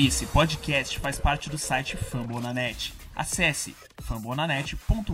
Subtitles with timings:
[0.00, 2.94] Esse podcast faz parte do site Fambonanet.
[3.16, 5.12] Acesse fambonanet.com.br.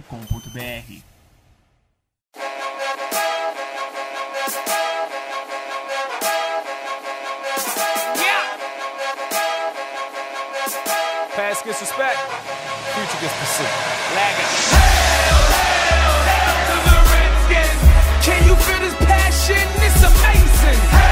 [11.35, 12.19] Past gets respect,
[12.93, 13.67] future gets pursuit.
[18.23, 19.67] Can you feel this passion?
[19.83, 21.04] It's amazing.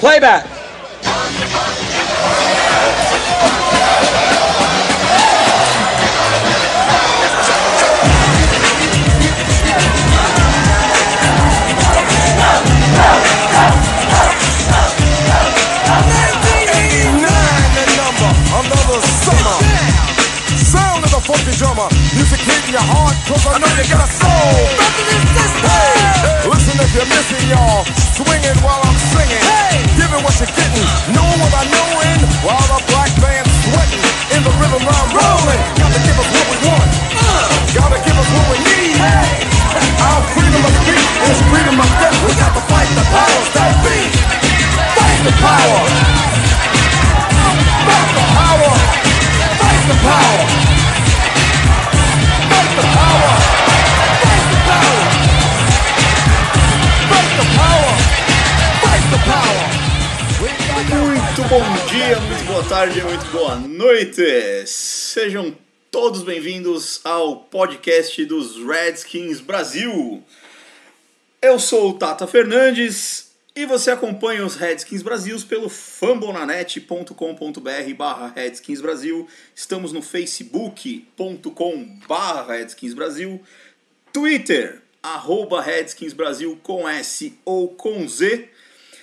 [0.00, 0.60] Playback.
[22.70, 24.30] your heart, cause I know you got a soul.
[24.78, 26.59] Nothing is this way
[26.90, 27.86] if you're missing, y'all.
[28.18, 29.38] Swinging while I'm singing.
[29.94, 32.20] Giving what you're getting, know what I knowin'.
[32.42, 34.02] While the black band's sweating,
[34.34, 35.62] in the rhythm I'm rolling.
[35.78, 36.90] Gotta give us what we want.
[37.14, 37.46] Uh.
[37.78, 38.98] Gotta give us what we need.
[40.02, 42.18] Our freedom of speech is freedom of death.
[42.26, 43.98] We got to fight the powers that be.
[44.98, 45.78] Fight the power.
[47.86, 48.72] Fight the power!
[49.62, 50.42] Fight the power!
[52.50, 53.49] Fight the power!
[60.90, 64.66] Muito bom dia, muito boa tarde, muito boa noite.
[64.66, 65.56] Sejam
[65.90, 70.22] todos bem-vindos ao podcast dos Redskins Brasil.
[71.40, 78.80] Eu sou o Tata Fernandes e você acompanha os Redskins Brasil pelo fambonanet.com.br barra Redskins
[78.80, 79.28] Brasil.
[79.54, 83.40] Estamos no facebook.com barra Redskins Brasil,
[84.12, 88.48] Twitter, arroba Redskins Brasil com S ou com Z.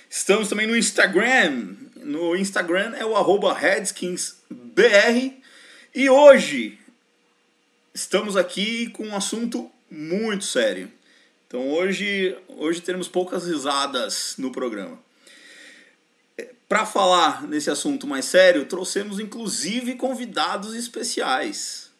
[0.08, 1.74] Estamos também no Instagram.
[1.96, 5.36] No Instagram é o arroba RedskinsBR.
[5.94, 6.78] E hoje
[7.92, 10.90] estamos aqui com um assunto muito sério.
[11.46, 14.98] Então hoje, hoje teremos poucas risadas no programa.
[16.68, 21.90] Para falar nesse assunto mais sério, trouxemos inclusive convidados especiais.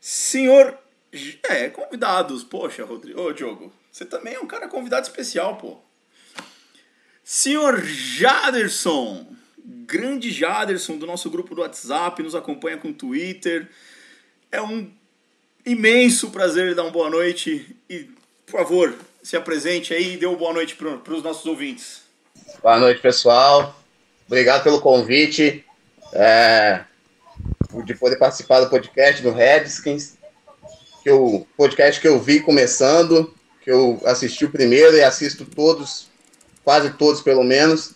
[0.00, 0.76] Senhor.
[1.42, 2.44] É, convidados.
[2.44, 3.20] Poxa, Rodrigo.
[3.20, 5.78] Ô, Diogo, você também é um cara convidado especial, pô.
[7.24, 9.26] Senhor Jaderson,
[9.86, 13.68] grande Jaderson do nosso grupo do WhatsApp, nos acompanha com Twitter.
[14.50, 14.90] É um
[15.64, 18.08] imenso prazer lhe dar uma boa noite e,
[18.46, 22.02] por favor, se apresente aí e dê uma boa noite para os nossos ouvintes.
[22.62, 23.78] Boa noite, pessoal.
[24.26, 25.64] Obrigado pelo convite.
[26.12, 26.84] É,
[27.84, 30.14] de poder participar do podcast do Redskins.
[31.02, 36.08] Que o podcast que eu vi começando, que eu assisti o primeiro e assisto todos,
[36.64, 37.92] quase todos pelo menos.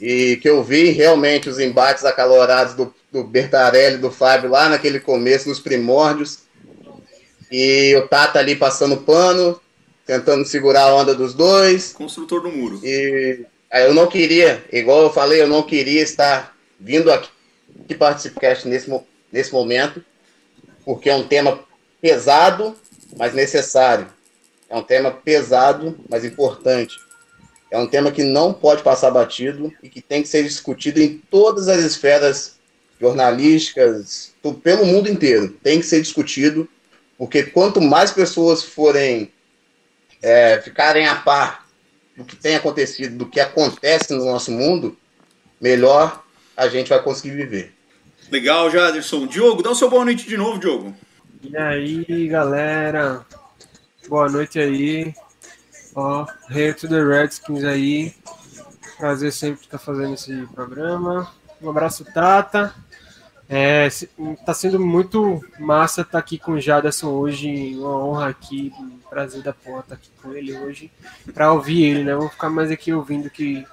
[0.00, 4.68] E que eu vi realmente os embates acalorados do, do Bertarelli e do Fábio lá
[4.68, 6.40] naquele começo, nos primórdios.
[7.50, 9.60] E o Tata ali passando pano,
[10.04, 11.92] tentando segurar a onda dos dois.
[11.92, 12.80] Construtor do muro.
[12.82, 17.28] E eu não queria, igual eu falei, eu não queria estar vindo aqui
[17.98, 19.00] participar podcast nesse,
[19.32, 20.04] nesse momento,
[20.84, 21.60] porque é um tema
[22.06, 22.76] pesado,
[23.16, 24.06] mas necessário.
[24.70, 26.96] É um tema pesado, mas importante.
[27.68, 31.18] É um tema que não pode passar batido e que tem que ser discutido em
[31.28, 32.58] todas as esferas
[33.00, 35.48] jornalísticas, pelo mundo inteiro.
[35.64, 36.68] Tem que ser discutido,
[37.18, 39.32] porque quanto mais pessoas forem
[40.22, 41.66] é, ficarem a par
[42.16, 44.96] do que tem acontecido, do que acontece no nosso mundo,
[45.60, 46.24] melhor
[46.56, 47.74] a gente vai conseguir viver.
[48.30, 49.26] Legal, Jaderson.
[49.26, 50.94] Diogo, dá o seu boa noite de novo, Diogo.
[51.48, 53.24] E aí, galera?
[54.08, 55.14] Boa noite aí.
[55.94, 58.12] Ó, Hail to the Redskins aí.
[58.98, 61.32] Prazer sempre estar fazendo esse programa.
[61.62, 62.74] Um abraço, Tata.
[63.48, 63.86] É,
[64.44, 67.76] tá sendo muito massa estar aqui com o Jaderson hoje.
[67.76, 68.72] Uma honra aqui.
[68.76, 70.90] Um prazer da porra estar aqui com ele hoje.
[71.32, 72.16] Pra ouvir ele, né?
[72.16, 73.64] Vou ficar mais aqui ouvindo que,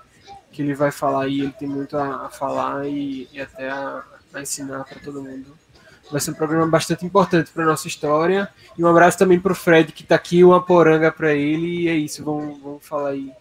[0.51, 1.41] que ele vai falar aí.
[1.41, 5.62] Ele tem muito a, a falar e, e até a, a ensinar para todo mundo.
[6.11, 8.49] Vai ser um programa bastante importante para nossa história.
[8.77, 11.83] E um abraço também para o Fred, que está aqui, uma poranga para ele.
[11.83, 13.31] E é isso, vamos, vamos falar aí.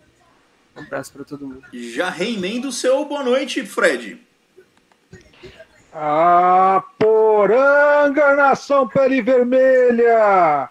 [0.77, 1.63] Um abraço para todo mundo.
[1.73, 4.19] Já reemendo o seu boa noite, Fred.
[5.93, 10.71] A poranga nação pele vermelha!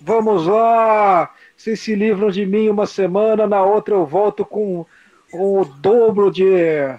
[0.00, 1.34] Vamos lá!
[1.56, 4.86] Vocês se livram de mim uma semana, na outra eu volto com
[5.32, 6.44] o dobro de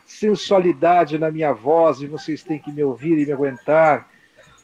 [0.06, 4.08] sensualidade na minha voz e vocês têm que me ouvir e me aguentar.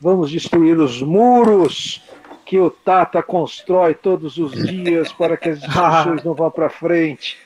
[0.01, 2.04] vamos destruir os muros
[2.45, 7.38] que o Tata constrói todos os dias para que as discussões não vão para frente.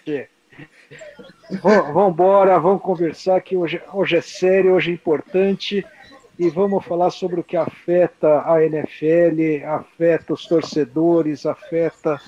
[1.62, 5.86] Vamos embora, vamos conversar que hoje, hoje é sério, hoje é importante
[6.38, 12.20] e vamos falar sobre o que afeta a NFL, afeta os torcedores, afeta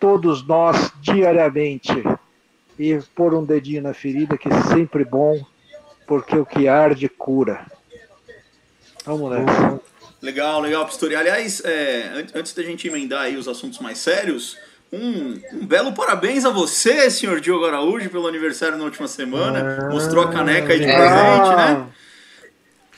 [0.00, 1.92] todos nós diariamente.
[2.78, 5.44] E pôr um dedinho na ferida, que é sempre bom,
[6.06, 7.64] porque o que arde cura.
[9.04, 9.78] Vamos lá.
[10.20, 11.14] Legal, legal, Pistori.
[11.14, 14.58] Aliás, é, an- antes da gente emendar aí os assuntos mais sérios,
[14.92, 19.88] um, um belo parabéns a você, senhor Diogo Araújo, pelo aniversário na última semana.
[19.90, 21.86] Mostrou a caneca aí de presente, né?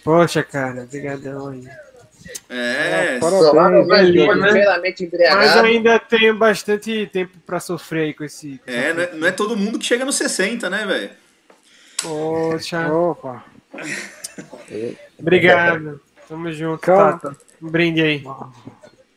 [0.02, 1.68] Poxa, cara, obrigadão aí.
[2.48, 4.32] É, Parabéns, Mas hein, foi Diogo?
[4.32, 8.58] primeiramente Mas ainda tenho bastante tempo pra sofrer aí com esse.
[8.64, 11.10] com é não, é, não é todo mundo que chega nos 60, né, velho?
[12.02, 13.44] Poxa, Opa,
[15.18, 16.00] obrigado.
[16.28, 17.12] Tamo junto, Calma.
[17.18, 17.36] Tata.
[17.60, 18.24] Um brinde aí.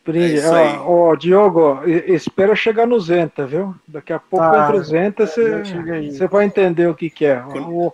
[0.06, 0.40] brinde.
[0.40, 0.78] É aí.
[0.80, 3.76] Ó, Diogo, espera chegar no Zenta, viu?
[3.88, 4.64] Daqui a pouco Tá.
[4.66, 7.42] entre o Zenta você vai entender o que, que é.
[7.44, 7.94] O,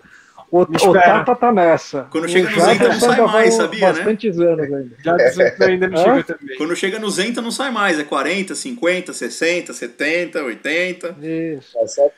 [0.52, 0.94] o, o.
[0.94, 2.08] Tata tá nessa.
[2.10, 3.94] Quando chega no Jadson Zenta não sai mais, sabia, né?
[3.94, 5.52] Bastantes anos ainda.
[5.58, 6.04] Que ainda não Hã?
[6.04, 6.58] chegou também.
[6.58, 11.16] Quando chega no Zenta não sai mais, é 40, 50, 60, 70, 80.
[11.22, 11.74] Isso.
[11.74, 12.10] Tá só.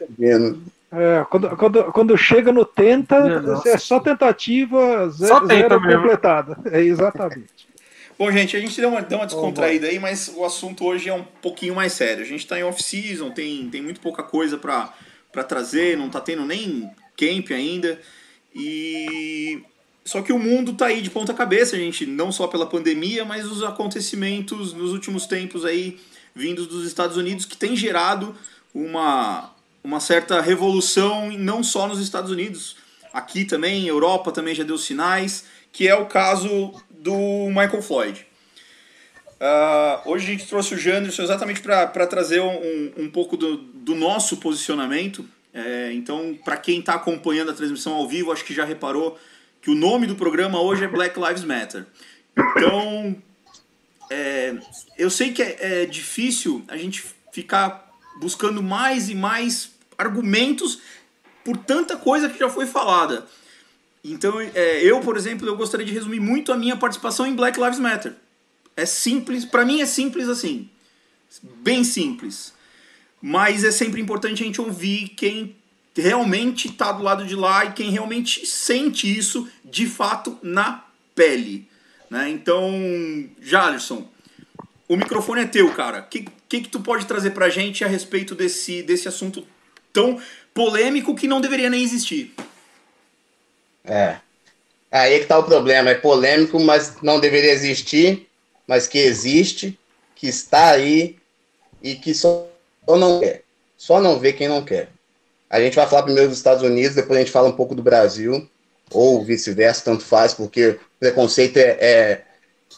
[0.91, 3.69] É, quando, quando, quando chega no tenta, Nossa.
[3.69, 6.57] é só tentativa, ze- Só tenta zero completada.
[6.71, 7.69] É exatamente.
[8.17, 11.13] Bom, gente, a gente deu uma, deu uma descontraída aí, mas o assunto hoje é
[11.13, 12.21] um pouquinho mais sério.
[12.23, 16.43] A gente tá em off-season, tem, tem muito pouca coisa pra trazer, não tá tendo
[16.43, 17.97] nem camp ainda.
[18.55, 19.61] E.
[20.05, 23.45] Só que o mundo tá aí de ponta cabeça, gente, não só pela pandemia, mas
[23.45, 25.99] os acontecimentos nos últimos tempos aí
[26.33, 28.35] vindos dos Estados Unidos que tem gerado
[28.73, 29.53] uma,
[29.83, 32.75] uma certa revolução, não só nos Estados Unidos,
[33.13, 38.25] aqui também, Europa também já deu sinais, que é o caso do Michael Floyd.
[39.39, 43.57] Ah, hoje a gente trouxe o Janderson exatamente para trazer um, um, um pouco do,
[43.57, 45.25] do nosso posicionamento.
[45.53, 49.17] É, então, para quem está acompanhando a transmissão ao vivo, acho que já reparou
[49.61, 51.85] que o nome do programa hoje é Black Lives Matter.
[52.37, 53.15] Então,
[54.09, 54.57] é,
[54.97, 60.81] eu sei que é, é difícil a gente ficar buscando mais e mais argumentos
[61.43, 63.25] por tanta coisa que já foi falada.
[64.03, 67.59] Então, é, eu, por exemplo, eu gostaria de resumir muito a minha participação em Black
[67.59, 68.13] Lives Matter.
[68.75, 70.69] É simples, para mim é simples assim.
[71.41, 72.53] Bem simples.
[73.21, 75.55] Mas é sempre importante a gente ouvir quem
[75.95, 81.67] realmente está do lado de lá e quem realmente sente isso de fato na pele.
[82.09, 82.29] Né?
[82.29, 82.71] Então,
[83.41, 84.07] Jalerson,
[84.87, 85.99] o microfone é teu, cara.
[85.99, 89.45] O que, que, que tu pode trazer pra gente a respeito desse, desse assunto
[89.93, 90.19] tão
[90.53, 92.33] polêmico que não deveria nem existir?
[93.85, 94.17] É.
[94.91, 95.91] Aí é que tá o problema.
[95.91, 98.27] É polêmico, mas não deveria existir,
[98.67, 99.77] mas que existe,
[100.15, 101.17] que está aí
[101.81, 102.48] e que só,
[102.89, 103.43] só não quer.
[103.77, 104.89] Só não vê quem não quer.
[105.49, 107.81] A gente vai falar primeiro dos Estados Unidos, depois a gente fala um pouco do
[107.81, 108.47] Brasil,
[108.91, 112.21] ou vice-versa, tanto faz, porque o preconceito é, é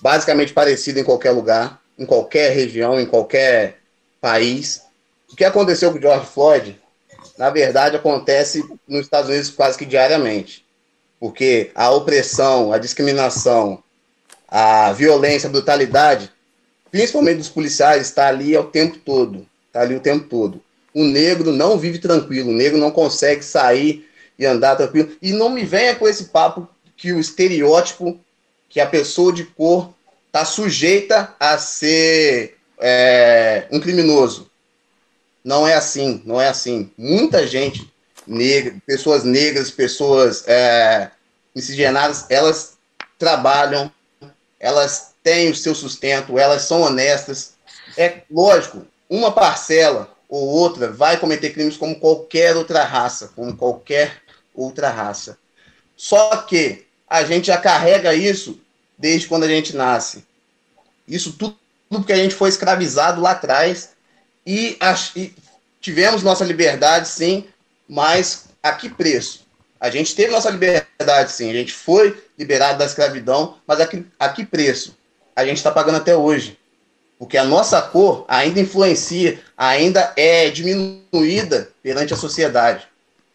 [0.01, 3.77] basicamente parecido em qualquer lugar, em qualquer região, em qualquer
[4.19, 4.81] país.
[5.31, 6.81] O que aconteceu com o George Floyd,
[7.37, 10.65] na verdade, acontece nos Estados Unidos quase que diariamente
[11.21, 13.83] porque a opressão, a discriminação,
[14.47, 16.31] a violência, a brutalidade,
[16.89, 19.45] principalmente dos policiais, está ali o tempo todo.
[19.71, 20.61] Está ali o tempo todo.
[20.93, 24.05] O negro não vive tranquilo, o negro não consegue sair
[24.37, 25.15] e andar tranquilo.
[25.21, 28.19] E não me venha com esse papo que o estereótipo,
[28.67, 29.93] que a pessoa de cor
[30.27, 34.51] está sujeita a ser é, um criminoso.
[35.41, 36.91] Não é assim, não é assim.
[36.97, 37.89] Muita gente
[38.27, 41.11] negra, pessoas negras, pessoas é,
[41.55, 42.77] miscigenadas, elas
[43.17, 43.89] trabalham,
[44.59, 47.53] elas têm o seu sustento, elas são honestas.
[47.97, 54.21] É lógico, uma parcela ou outra vai cometer crimes como qualquer outra raça, como qualquer
[54.55, 55.37] outra raça.
[55.97, 58.57] Só que a gente já carrega isso
[58.97, 60.23] desde quando a gente nasce.
[61.05, 63.89] Isso tudo porque a gente foi escravizado lá atrás
[64.47, 64.79] e,
[65.17, 65.33] e
[65.81, 67.45] tivemos nossa liberdade, sim,
[67.89, 69.45] mas a que preço?
[69.77, 74.05] A gente teve nossa liberdade, sim, a gente foi liberado da escravidão, mas a que,
[74.17, 74.95] a que preço?
[75.35, 76.57] A gente está pagando até hoje.
[77.21, 82.87] Porque a nossa cor ainda influencia, ainda é diminuída perante a sociedade.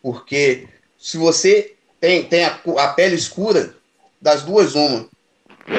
[0.02, 0.66] Porque
[0.98, 3.76] se você tem, tem a, a pele escura,
[4.20, 5.08] das duas, uma.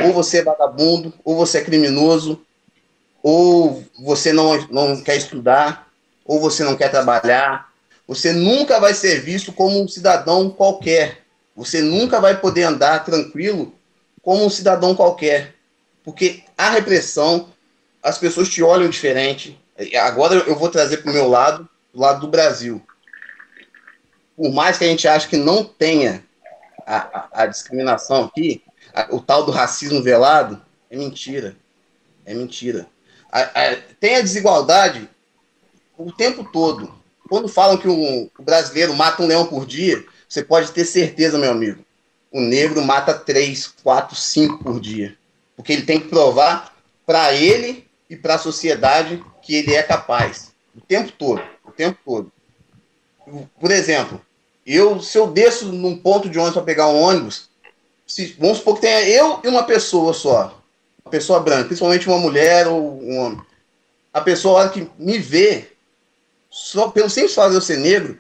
[0.06, 2.42] Ou você é vagabundo, ou você é criminoso,
[3.22, 5.92] ou você não, não quer estudar,
[6.24, 7.74] ou você não quer trabalhar,
[8.08, 11.26] você nunca vai ser visto como um cidadão qualquer.
[11.58, 13.76] Você nunca vai poder andar tranquilo
[14.22, 15.56] como um cidadão qualquer.
[16.06, 17.50] Porque a repressão,
[18.02, 19.60] as pessoas te olham diferente.
[20.02, 22.82] Agora eu vou trazer para o meu lado, do lado do Brasil.
[24.36, 26.24] Por mais que a gente ache que não tenha
[26.86, 28.64] a, a, a discriminação aqui,
[28.94, 31.56] a, o tal do racismo velado, é mentira.
[32.26, 32.88] É mentira.
[34.00, 35.10] tem a desigualdade
[35.98, 36.94] o tempo todo.
[37.28, 41.52] Quando falam que o brasileiro mata um leão por dia, você pode ter certeza, meu
[41.52, 41.84] amigo.
[42.32, 45.18] O negro mata três, quatro, cinco por dia.
[45.56, 46.74] Porque ele tem que provar
[47.06, 50.52] para ele e para a sociedade que ele é capaz.
[50.76, 51.42] O tempo todo.
[51.66, 52.32] O tempo todo.
[53.60, 54.22] Por exemplo,
[54.66, 57.50] eu, se eu desço num ponto de ônibus para pegar um ônibus,
[58.06, 60.62] se, vamos supor que tenha eu e uma pessoa só.
[61.04, 63.42] Uma pessoa branca, principalmente uma mulher ou um homem.
[64.14, 65.72] A pessoa, a hora que me vê,
[66.50, 68.20] só pelo simples fato de eu ser negro,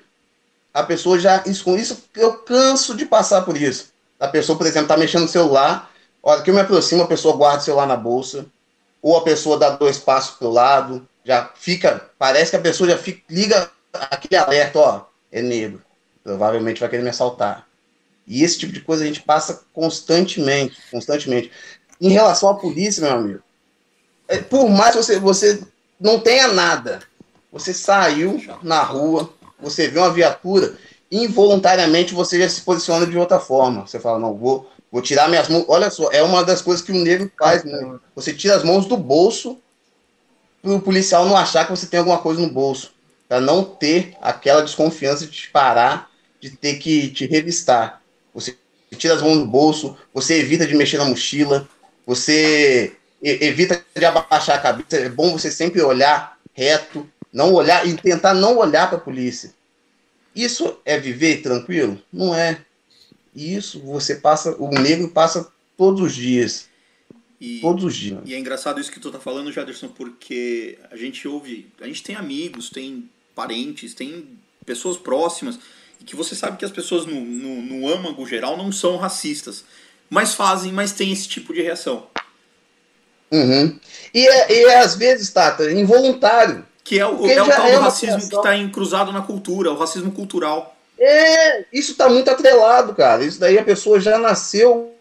[0.73, 1.43] a pessoa já.
[1.45, 3.91] Isso, com isso, eu canso de passar por isso.
[4.19, 5.91] A pessoa, por exemplo, tá mexendo no celular,
[6.23, 8.45] a hora que eu me aproximo, a pessoa guarda o celular na bolsa,
[9.01, 12.09] ou a pessoa dá dois passos pro lado, já fica.
[12.17, 15.01] Parece que a pessoa já fica, liga aquele alerta, ó,
[15.31, 15.81] é negro.
[16.23, 17.67] Provavelmente vai querer me assaltar.
[18.25, 21.51] E esse tipo de coisa a gente passa constantemente, constantemente.
[21.99, 23.43] Em relação à polícia, meu amigo,
[24.27, 25.63] é, por mais que você, você
[25.99, 26.99] não tenha nada,
[27.51, 30.75] você saiu na rua, você vê uma viatura,
[31.09, 33.87] involuntariamente você já se posiciona de outra forma.
[33.87, 35.65] Você fala, não, vou, vou tirar minhas mãos.
[35.67, 37.99] Olha só, é uma das coisas que o negro faz, né?
[38.15, 39.57] Você tira as mãos do bolso
[40.61, 42.93] para o policial não achar que você tem alguma coisa no bolso.
[43.27, 48.01] Para não ter aquela desconfiança de te parar, de ter que te revistar.
[48.33, 48.57] Você
[48.97, 51.67] tira as mãos do bolso, você evita de mexer na mochila,
[52.05, 54.97] você evita de abaixar a cabeça.
[54.97, 59.53] É bom você sempre olhar reto, não olhar e tentar não olhar para a polícia.
[60.35, 62.01] Isso é viver tranquilo?
[62.11, 62.59] Não é.
[63.37, 66.67] Isso você passa, o negro passa todos os dias.
[67.39, 68.19] E, todos os dias.
[68.25, 72.01] E é engraçado isso que tu tá falando, Jaderson, porque a gente ouve, a gente
[72.01, 74.27] tem amigos, tem parentes, tem
[74.65, 75.59] pessoas próximas,
[76.01, 79.63] e que você sabe que as pessoas no, no, no âmago geral não são racistas,
[80.09, 82.07] mas fazem, mas tem esse tipo de reação.
[83.31, 83.79] Uhum.
[84.13, 86.65] E, é, e é, às vezes, Tata, involuntário.
[86.83, 89.77] Que é o, é o tal é do racismo que está encruzado na cultura, o
[89.77, 90.76] racismo cultural.
[90.99, 93.23] É, isso está muito atrelado, cara.
[93.23, 94.93] Isso daí a pessoa já nasceu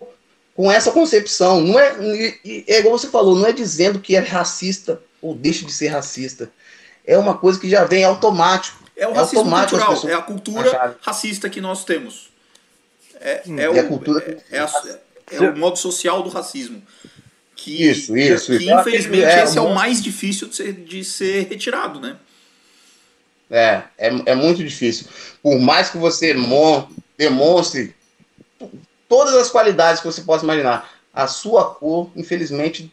[0.55, 1.61] com essa concepção.
[1.61, 1.97] Não é,
[2.45, 6.51] é igual você falou, não é dizendo que é racista ou deixa de ser racista.
[7.07, 8.85] É uma coisa que já vem automático.
[8.97, 12.31] É o racismo cultural, é a cultura racista que nós temos.
[13.21, 14.43] É, hum, é, o, é, cultura...
[14.51, 14.71] é, a,
[15.33, 16.83] é o modo social do racismo.
[17.55, 18.53] Que, isso, isso.
[18.53, 18.81] Que, isso.
[18.81, 22.17] infelizmente é, esse é o mais difícil de ser, de ser retirado, né?
[23.51, 25.07] É, é, é muito difícil.
[25.43, 26.35] Por mais que você
[27.17, 27.95] demonstre
[29.09, 32.93] todas as qualidades que você possa imaginar, a sua cor, infelizmente,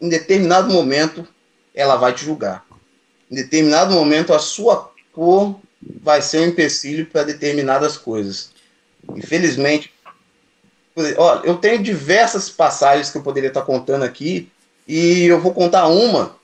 [0.00, 1.26] em determinado momento,
[1.74, 2.64] ela vai te julgar.
[3.30, 5.58] Em determinado momento, a sua cor
[6.00, 8.52] vai ser um empecilho para determinadas coisas.
[9.14, 9.92] Infelizmente,
[11.16, 14.50] Ó, eu tenho diversas passagens que eu poderia estar contando aqui,
[14.86, 16.36] e eu vou contar uma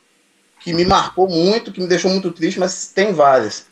[0.65, 3.67] que me marcou muito, que me deixou muito triste, mas tem várias.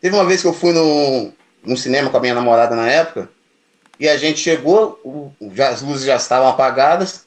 [0.00, 1.32] Teve uma vez que eu fui no,
[1.64, 3.30] no cinema com a minha namorada na época,
[4.00, 7.26] e a gente chegou, o, já, as luzes já estavam apagadas,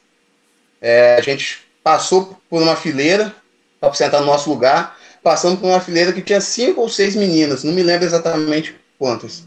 [0.81, 3.34] é, a gente passou por uma fileira
[3.79, 7.63] para sentar no nosso lugar, passando por uma fileira que tinha cinco ou seis meninas,
[7.63, 9.46] não me lembro exatamente quantas.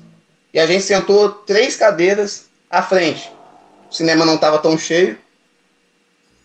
[0.52, 3.30] E a gente sentou três cadeiras à frente.
[3.90, 5.18] O cinema não estava tão cheio.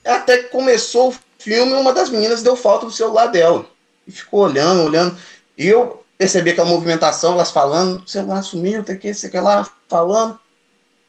[0.03, 3.65] Até que começou filme, uma das meninas deu falta do celular dela.
[4.05, 5.17] E ficou olhando, olhando.
[5.57, 9.67] E eu percebi aquela movimentação, elas falando, o celular sumiu, tem que sei que lá,
[9.87, 10.39] falando.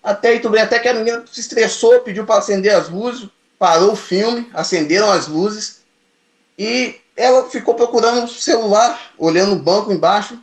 [0.02, 3.28] Até aí tudo bem, até que a menina se estressou, pediu para acender as luzes,
[3.58, 5.80] parou o filme, acenderam as luzes.
[6.58, 10.38] E ela ficou procurando o celular, olhando o banco embaixo.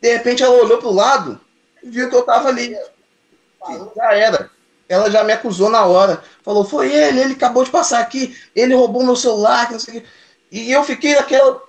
[0.00, 1.40] De repente ela olhou para o lado
[1.82, 2.76] e viu que eu estava ali
[3.94, 4.50] já era.
[4.88, 6.22] Ela já me acusou na hora.
[6.42, 10.02] Falou, foi ele, ele acabou de passar aqui, ele roubou meu celular, não sei o
[10.50, 11.60] E eu fiquei naquela.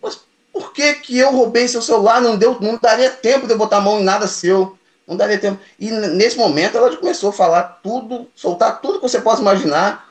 [0.00, 0.20] Mas
[0.52, 2.20] por que, que eu roubei seu celular?
[2.20, 4.78] Não deu, não daria tempo de eu botar a mão em nada seu.
[5.06, 5.58] Não daria tempo.
[5.78, 10.06] E nesse momento ela já começou a falar tudo, soltar tudo que você possa imaginar.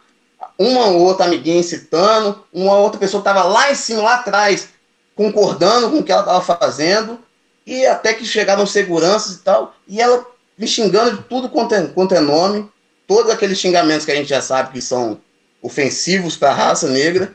[0.60, 4.70] Uma ou outra amiguinha incitando, uma outra pessoa estava lá em cima, lá atrás,
[5.16, 7.20] concordando com o que ela estava fazendo.
[7.66, 9.76] E até que chegaram seguranças e tal.
[9.88, 10.26] E ela
[10.58, 12.70] me xingando de tudo quanto é, quanto é nome,
[13.06, 15.20] todos aqueles xingamentos que a gente já sabe que são
[15.62, 17.34] ofensivos para a raça negra,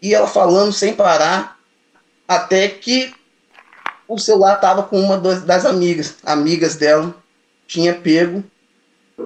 [0.00, 1.58] e ela falando sem parar,
[2.26, 3.14] até que
[4.08, 7.14] o celular estava com uma das amigas, amigas dela,
[7.66, 8.42] tinha pego,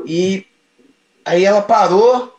[0.05, 0.47] e
[1.25, 2.37] aí ela parou,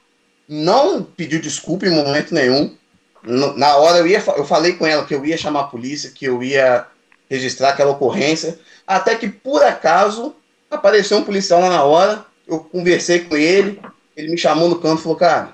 [0.47, 2.75] não pediu desculpa em momento nenhum.
[3.23, 6.25] Na hora eu ia, eu falei com ela que eu ia chamar a polícia, que
[6.25, 6.85] eu ia
[7.29, 10.33] registrar aquela ocorrência, até que por acaso
[10.69, 13.79] apareceu um policial lá na hora, eu conversei com ele,
[14.15, 15.53] ele me chamou no canto e falou, cara,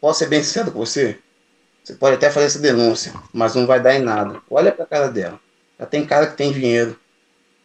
[0.00, 1.18] posso ser bem sincero com você?
[1.82, 4.40] Você pode até fazer essa denúncia, mas não vai dar em nada.
[4.50, 5.40] Olha pra cara dela.
[5.78, 6.98] Já tem cara que tem dinheiro.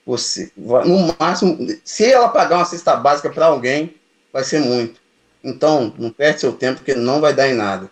[0.05, 3.95] Você, no máximo, se ela pagar uma cesta básica para alguém,
[4.31, 5.01] vai ser muito.
[5.43, 7.89] Então, não perde seu tempo, porque não vai dar em nada.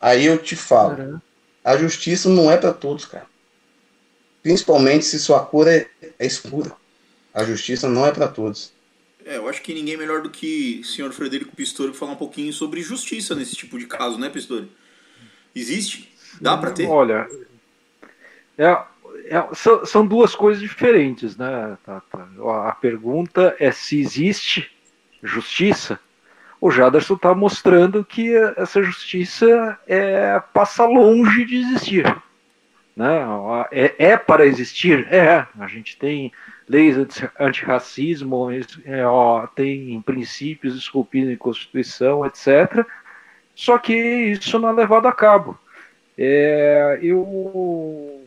[0.00, 1.22] Aí eu te falo, Caramba.
[1.64, 3.26] a justiça não é para todos, cara.
[4.42, 5.86] Principalmente se sua cor é,
[6.18, 6.72] é escura.
[7.38, 8.72] A justiça não é para todos.
[9.24, 12.52] É, eu acho que ninguém melhor do que o senhor Frederico Pistori falar um pouquinho
[12.52, 14.68] sobre justiça nesse tipo de caso, né, Pistori?
[15.54, 16.12] Existe?
[16.40, 16.88] Dá pra ter?
[16.88, 17.28] Olha,
[18.56, 18.76] é-
[19.26, 21.78] é- são, são duas coisas diferentes, né?
[21.84, 22.28] Tata?
[22.66, 24.68] A pergunta é se existe
[25.22, 26.00] justiça.
[26.60, 32.04] O Jaderson está mostrando que essa justiça é, passa longe de existir.
[32.96, 33.20] Né?
[33.70, 35.06] É, é para existir?
[35.12, 35.46] É.
[35.56, 36.32] A gente tem
[36.68, 38.48] leis anti- antirracismo,
[38.84, 42.84] é, ó, tem princípios esculpidos em Constituição, etc.
[43.54, 45.58] Só que isso não é levado a cabo.
[46.16, 48.26] É, eu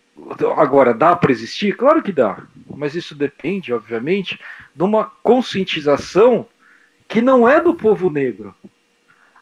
[0.57, 1.75] agora dá para existir?
[1.75, 2.43] Claro que dá,
[2.75, 4.39] mas isso depende, obviamente,
[4.75, 6.47] de uma conscientização
[7.07, 8.55] que não é do povo negro.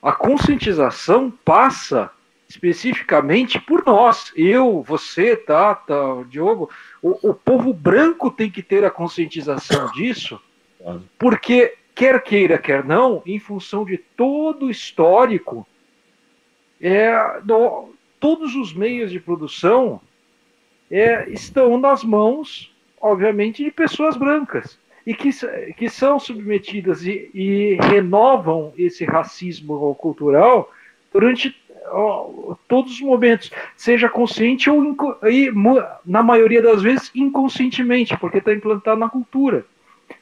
[0.01, 2.09] A conscientização passa
[2.49, 6.69] especificamente por nós, eu, você, Tata, o Diogo.
[7.01, 10.41] O, o povo branco tem que ter a conscientização disso,
[11.17, 15.67] porque quer queira, quer não, em função de todo o histórico
[16.81, 20.01] é, do- todos os meios de produção
[20.89, 25.29] é, estão nas mãos, obviamente, de pessoas brancas e que,
[25.73, 30.71] que são submetidas e, e renovam esse racismo cultural
[31.11, 31.55] durante
[32.67, 35.51] todos os momentos, seja consciente ou e,
[36.05, 39.65] na maioria das vezes inconscientemente, porque está implantado na cultura.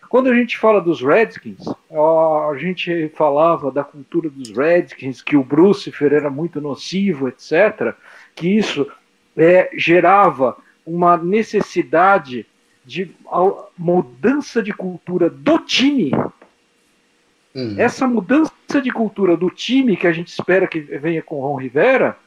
[0.10, 5.43] Quando a gente fala dos Redskins, a gente falava da cultura dos Redskins, que o
[5.43, 7.93] Brucifer era muito nocivo, etc.,
[8.34, 8.89] que isso
[9.36, 12.45] é, gerava uma necessidade
[12.86, 13.12] de
[13.77, 16.12] mudança de cultura do time.
[17.55, 17.75] Uhum.
[17.77, 21.55] Essa mudança de cultura do time que a gente espera que venha com o Ron
[21.55, 22.17] Rivera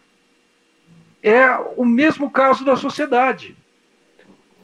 [1.22, 3.56] é o mesmo caso da sociedade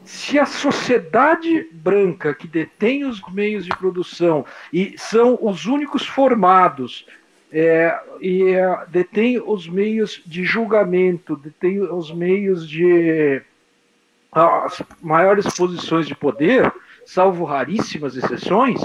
[0.07, 7.05] se a sociedade branca que detém os meios de produção e são os únicos formados
[7.51, 13.41] é, e é, detém os meios de julgamento, detém os meios de
[14.31, 16.71] as maiores posições de poder,
[17.05, 18.79] salvo raríssimas exceções,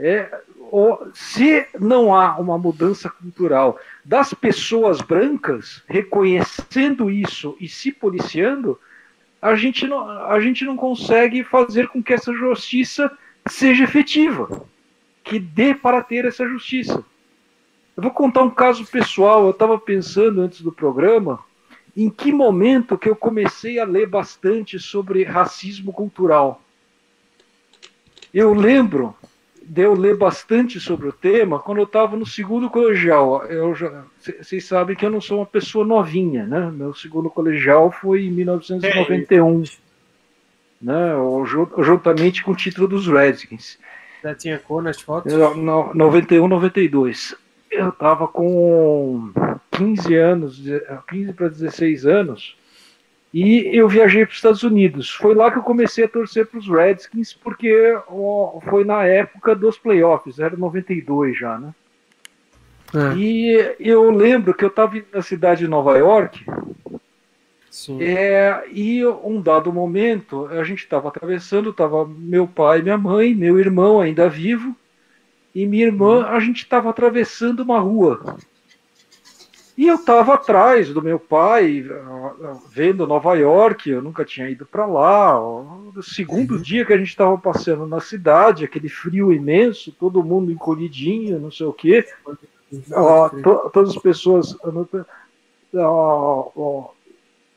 [0.00, 7.90] é, o- se não há uma mudança cultural das pessoas brancas reconhecendo isso e se
[7.90, 8.78] policiando,
[9.42, 13.10] a gente não, a gente não consegue fazer com que essa justiça
[13.48, 14.66] seja efetiva,
[15.24, 17.04] que dê para ter essa justiça.
[17.96, 19.44] Eu vou contar um caso pessoal.
[19.44, 21.40] Eu estava pensando antes do programa
[21.96, 26.62] em que momento que eu comecei a ler bastante sobre racismo cultural.
[28.32, 29.16] Eu lembro
[29.68, 33.44] de eu ler bastante sobre o tema quando eu estava no segundo colegial.
[33.44, 34.04] Eu já-
[34.40, 36.70] Vocês sabem que eu não sou uma pessoa novinha, né?
[36.72, 39.62] Meu segundo colegial foi em 1991,
[40.80, 41.14] né?
[41.16, 43.78] o- ju- Juntamente com o título dos Redskins.
[44.22, 45.32] Já tinha cor nas fotos?
[45.32, 47.36] Eu, no- 91, 92.
[47.70, 49.30] Eu tava com
[49.70, 52.56] 15 anos, de- 15 para 16 anos,
[53.32, 55.10] e eu viajei para os Estados Unidos.
[55.10, 57.72] Foi lá que eu comecei a torcer para os Redskins, porque
[58.08, 61.74] ó, foi na época dos playoffs, era 92 já, né?
[62.94, 66.44] É, E eu lembro que eu estava na cidade de Nova York,
[67.70, 68.02] sim.
[68.02, 73.58] é, e um dado momento, a gente estava atravessando, estava meu pai, minha mãe, meu
[73.58, 74.74] irmão ainda vivo,
[75.54, 78.26] e minha irmã, a gente estava atravessando uma rua.
[79.78, 84.66] E eu estava atrás do meu pai, ah, vendo Nova York, eu nunca tinha ido
[84.66, 85.38] para lá.
[85.38, 90.50] No segundo dia que a gente estava passeando na cidade, aquele frio imenso, todo mundo
[90.50, 92.04] encolhidinho, não sei o quê.
[93.40, 94.56] To- todas as pessoas.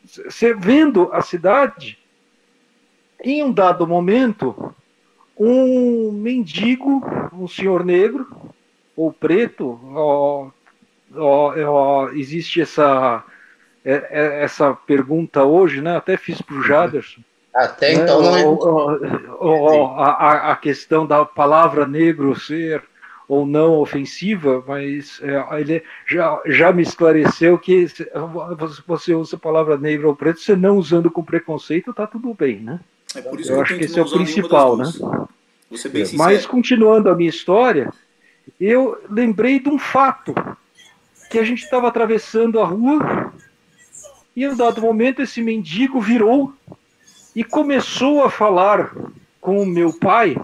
[0.06, 1.98] você vendo a cidade,
[3.20, 4.72] em um dado momento,
[5.36, 8.28] um mendigo, um senhor negro
[8.96, 10.52] ou preto,
[11.16, 13.24] ó, ó, ó, existe essa
[13.84, 15.96] é- é- essa pergunta hoje, né?
[15.96, 17.20] Até fiz para o Jaderson.
[17.54, 18.44] Até né, então não é.
[20.00, 22.82] a, a- questão da palavra negro ser
[23.28, 28.06] ou não ofensiva, mas é, ele já, já me esclareceu que se
[28.86, 32.60] você usa a palavra negro ou preto, você não usando com preconceito, tá tudo bem,
[32.60, 32.80] né?
[33.14, 34.84] É por isso Eu que acho eu que esse é o principal, né?
[36.16, 37.90] Mas continuando a minha história,
[38.60, 40.34] eu lembrei de um fato
[41.32, 43.32] que a gente estava atravessando a rua
[44.36, 46.52] e em dado momento esse mendigo virou
[47.34, 48.94] e começou a falar
[49.40, 50.36] com o meu pai,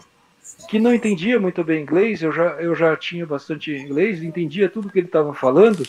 [0.66, 4.88] que não entendia muito bem inglês, eu já, eu já tinha bastante inglês, entendia tudo
[4.88, 5.86] que ele estava falando.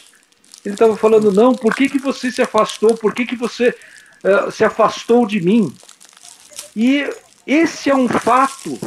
[0.65, 2.97] Ele estava falando, não, por que, que você se afastou?
[2.97, 3.73] Por que, que você
[4.21, 5.73] eh, se afastou de mim?
[6.75, 7.09] E
[7.47, 8.77] esse é um fato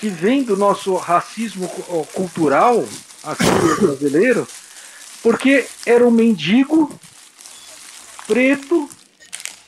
[0.00, 2.84] que vem do nosso racismo cu- cultural
[3.22, 3.44] aqui
[3.80, 4.48] brasileiro,
[5.22, 6.98] porque era um mendigo
[8.26, 8.88] preto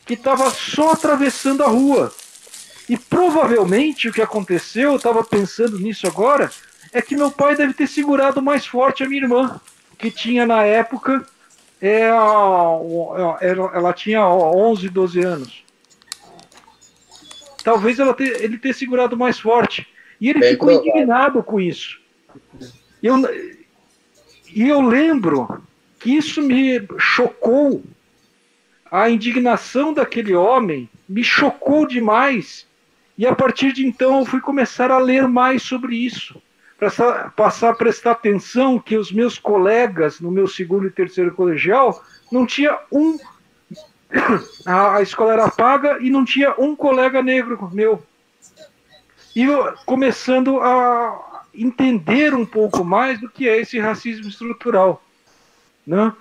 [0.07, 2.12] que estava só atravessando a rua.
[2.88, 6.51] E provavelmente o que aconteceu, eu estava pensando nisso agora,
[6.93, 9.61] é que meu pai deve ter segurado mais forte a minha irmã,
[9.99, 11.27] que tinha na época,
[11.81, 15.64] é, ela tinha 11, 12 anos.
[17.62, 19.87] Talvez ela ter- ele tenha segurado mais forte.
[20.21, 20.90] E ele Bem ficou provável.
[20.90, 21.99] indignado com isso.
[23.03, 23.17] Eu,
[24.55, 25.61] e eu lembro
[25.99, 27.83] que isso me chocou.
[28.88, 32.64] A indignação daquele homem me chocou demais.
[33.19, 36.40] E a partir de então eu fui começar a ler mais sobre isso.
[36.79, 42.01] Passar, passar a prestar atenção que os meus colegas no meu segundo e terceiro colegial
[42.31, 43.19] não tinha um.
[44.64, 48.01] A escola era paga e não tinha um colega negro meu.
[49.35, 55.03] E eu começando a entender um pouco mais do que é esse racismo estrutural.
[55.87, 56.12] Né?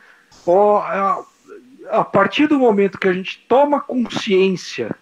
[1.89, 4.95] A, partir do momento que a gente toma consciência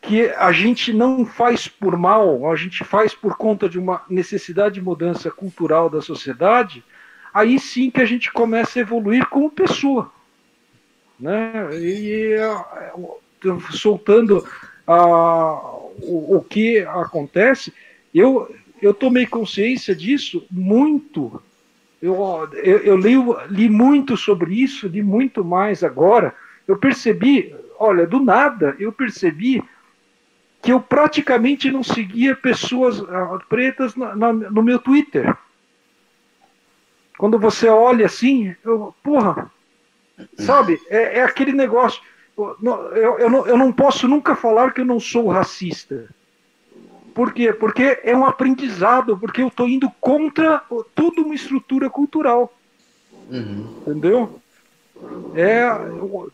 [0.00, 4.74] que a gente não faz por mal, a gente faz por conta de uma necessidade
[4.74, 6.84] de mudança cultural da sociedade,
[7.32, 10.10] aí sim que a gente começa a evoluir como pessoa.
[11.20, 11.52] Né?
[11.74, 12.36] E
[13.70, 14.44] soltando
[14.84, 15.54] a,
[16.00, 17.72] o, o que acontece,
[18.12, 21.40] eu, eu tomei consciência disso muito.
[22.02, 22.16] Eu,
[22.54, 26.34] eu, eu leio, li muito sobre isso, li muito mais agora.
[26.66, 29.62] Eu percebi, olha, do nada, eu percebi
[30.60, 35.36] que eu praticamente não seguia pessoas ah, pretas na- na- no meu Twitter.
[37.18, 39.50] Quando você olha assim, eu, porra,
[40.38, 42.02] sabe, é, é aquele negócio.
[42.36, 42.56] Eu,
[42.96, 46.08] eu, eu não, eu não posso nunca falar que eu não sou racista.
[47.14, 47.52] Por quê?
[47.52, 50.62] Porque é um aprendizado, porque eu estou indo contra
[50.94, 52.52] toda uma estrutura cultural.
[53.30, 54.40] Entendeu?
[55.34, 55.62] É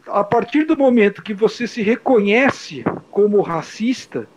[0.08, 4.28] a partir do momento que você se reconhece como racista,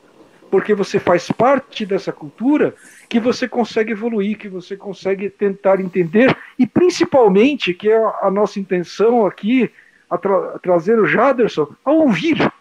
[0.49, 2.73] porque você faz parte dessa cultura,
[3.10, 8.32] que você consegue evoluir, que você consegue tentar entender e principalmente que é a a
[8.32, 9.71] nossa intenção aqui
[10.10, 12.51] a tra- trazer o Jaderson a ouvir.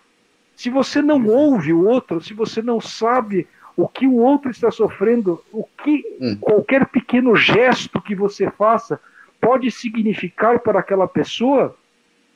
[0.57, 3.47] Se você não ouve o outro, se você não sabe
[3.81, 6.37] o que o outro está sofrendo, o que Hum.
[6.41, 9.01] qualquer pequeno gesto que você faça
[9.41, 11.75] pode significar para aquela pessoa,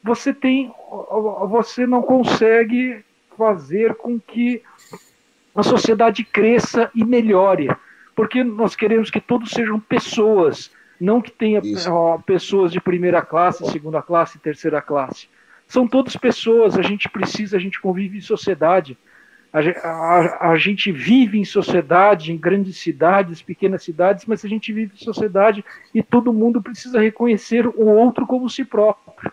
[0.03, 0.73] você tem,
[1.49, 3.05] você não consegue
[3.37, 4.63] fazer com que
[5.55, 7.71] a sociedade cresça e melhore,
[8.15, 13.67] porque nós queremos que todos sejam pessoas, não que tenha ó, pessoas de primeira classe,
[13.71, 15.29] segunda classe, terceira classe.
[15.67, 18.97] São todas pessoas, a gente precisa, a gente convive em sociedade.
[19.55, 24.73] A, a- a gente vive em sociedade, em grandes cidades, pequenas cidades, mas a gente
[24.73, 25.65] vive em sociedade
[25.95, 29.33] e todo mundo precisa reconhecer o outro como si próprio.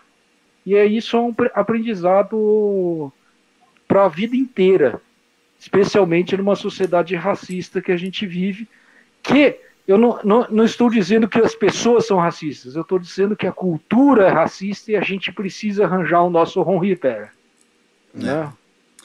[0.64, 3.12] E é isso é um pre- aprendizado
[3.88, 5.00] para a vida inteira,
[5.58, 8.68] especialmente numa sociedade racista que a gente vive,
[9.24, 9.58] que
[9.88, 13.46] eu não, não, não estou dizendo que as pessoas são racistas, eu estou dizendo que
[13.48, 17.30] a cultura é racista e a gente precisa arranjar o nosso Ron Rivera.
[18.14, 18.52] Né?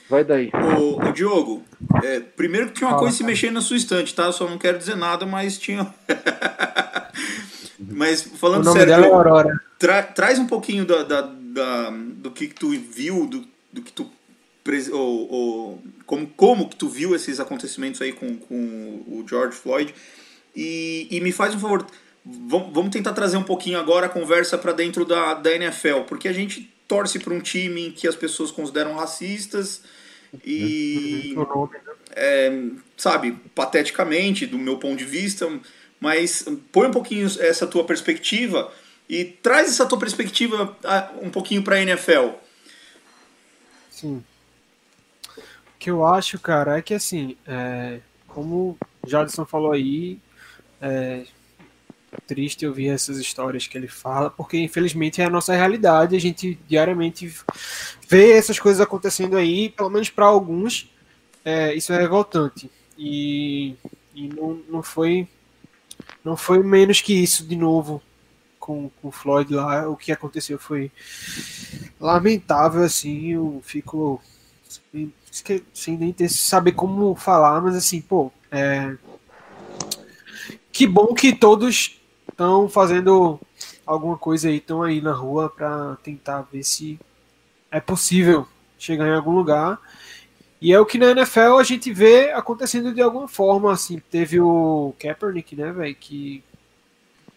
[0.10, 0.50] Vai daí.
[0.80, 1.64] Ô, ô, Diogo,
[2.04, 4.24] é, primeiro que tinha uma coisa se mexendo na sua estante, tá?
[4.26, 5.94] Eu só não quero dizer nada, mas tinha.
[7.80, 9.60] mas O falando nome sério, dela é Aurora.
[9.78, 13.92] tra- traz um pouquinho da, da, da- do que, que tu viu, do, do que
[13.92, 14.10] tu.
[14.92, 18.56] Ou, ou, como, como que tu viu esses acontecimentos aí com, com
[19.08, 19.96] o George Floyd.
[20.54, 21.86] E, e me faz um favor,
[22.26, 26.34] vamos, tentar trazer um pouquinho agora a conversa para dentro da, da NFL, porque a
[26.34, 29.84] gente torce para um time que as pessoas consideram racistas
[30.46, 31.94] e O nome, né?
[32.16, 35.48] é, sabe, pateticamente, do meu ponto de vista,
[36.00, 38.72] mas põe um pouquinho essa tua perspectiva
[39.10, 42.32] e traz essa tua perspectiva ah, um pouquinho para a NFL.
[43.90, 44.24] Sim.
[45.38, 50.20] O que eu acho, cara, é que assim, é, como o Jadson falou aí,
[50.82, 51.26] é,
[52.26, 56.58] triste ouvir essas histórias que ele fala, porque infelizmente é a nossa realidade, a gente
[56.68, 57.34] diariamente
[58.08, 60.92] vê essas coisas acontecendo aí, pelo menos para alguns,
[61.44, 62.70] é, isso é revoltante.
[62.98, 63.76] E,
[64.16, 65.28] e não, não foi
[66.24, 68.02] não foi menos que isso de novo
[68.60, 69.88] com, com o Floyd lá.
[69.90, 70.92] O que aconteceu foi
[72.00, 73.32] lamentável, assim.
[73.34, 74.22] Eu fico
[75.32, 78.96] sem, sem nem ter, saber como falar, mas assim, pô, é,
[80.72, 81.97] que bom que todos
[82.38, 83.40] estão fazendo
[83.84, 87.00] alguma coisa aí, estão aí na rua para tentar ver se
[87.72, 88.48] é possível
[88.78, 89.80] chegar em algum lugar.
[90.62, 94.40] E é o que na NFL a gente vê acontecendo de alguma forma, assim, teve
[94.40, 96.44] o Kaepernick, né, velho, que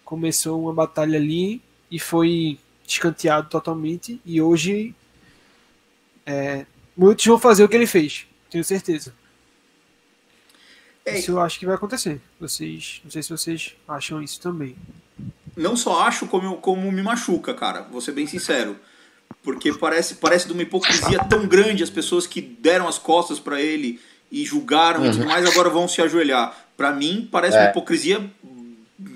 [0.04, 4.94] começou uma batalha ali e foi escanteado totalmente e hoje
[6.26, 9.14] é, muitos vão fazer o que ele fez, tenho certeza.
[11.06, 12.20] Isso eu acho que vai acontecer.
[12.40, 14.76] Vocês, não sei se vocês acham isso também.
[15.56, 17.82] Não só acho como, como me machuca, cara.
[17.90, 18.76] Vou ser bem sincero.
[19.42, 23.60] Porque parece, parece de uma hipocrisia tão grande as pessoas que deram as costas para
[23.60, 26.56] ele e julgaram e tudo mais agora vão se ajoelhar.
[26.76, 27.60] Para mim, parece É.
[27.60, 28.30] uma hipocrisia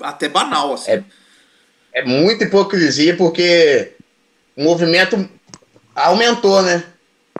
[0.00, 0.92] até banal, assim.
[0.92, 1.04] É.
[1.92, 3.92] É muita hipocrisia porque
[4.56, 5.28] o movimento
[5.94, 6.82] aumentou, né?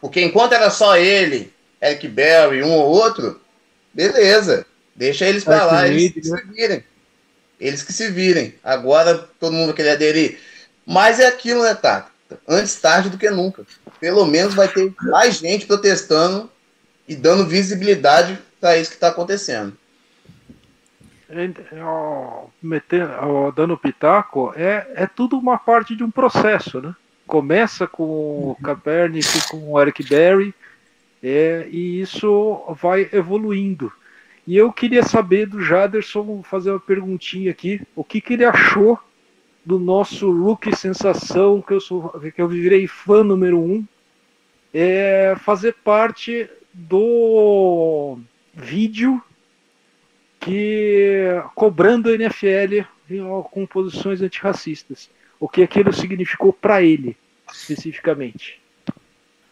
[0.01, 1.53] Porque enquanto era só ele,
[1.83, 3.41] Eric Bell e um ou outro,
[3.95, 4.67] beleza.
[4.95, 6.39] Deixa eles pra Eric lá, eles que né?
[6.39, 6.85] se virem.
[7.61, 8.55] Eles que se virem.
[8.63, 10.39] Agora todo mundo vai querer aderir.
[10.87, 12.09] Mas é aquilo, né, tá?
[12.47, 13.65] Antes tarde do que nunca.
[14.01, 16.51] Pelo menos vai ter mais gente protestando
[17.09, 19.77] e dando visibilidade para isso que está acontecendo.
[22.63, 26.95] Meter- ó, dando pitaco, é, é tudo uma parte de um processo, né?
[27.27, 30.55] Começa com o Kaepernick, com o Eric Berry,
[31.27, 33.91] é, e isso vai evoluindo.
[34.47, 38.99] E eu queria saber do Jaderson, fazer uma perguntinha aqui, o que, que ele achou
[39.65, 43.87] do nosso rookie sensação, que eu, sou, que eu virei fã número um,
[44.75, 48.19] é fazer parte do
[48.53, 49.23] vídeo
[50.39, 52.83] que cobrando a NFL
[53.51, 55.09] com posições antirracistas.
[55.41, 57.17] O que aquilo significou para ele,
[57.51, 58.63] especificamente.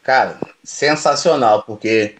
[0.02, 2.16] Cara, sensacional, porque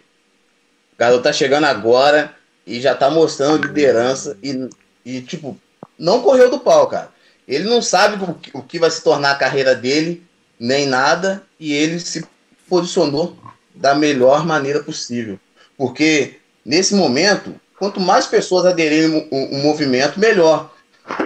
[0.95, 2.35] o garoto tá chegando agora
[2.67, 4.69] e já tá mostrando liderança e,
[5.05, 5.59] e tipo,
[5.99, 7.11] não correu do pau, cara.
[7.47, 10.25] Ele não sabe o que, o que vai se tornar a carreira dele,
[10.59, 12.25] nem nada, e ele se
[12.69, 13.37] posicionou
[13.75, 15.39] da melhor maneira possível.
[15.77, 20.73] Porque nesse momento, quanto mais pessoas aderirem o, o movimento, melhor.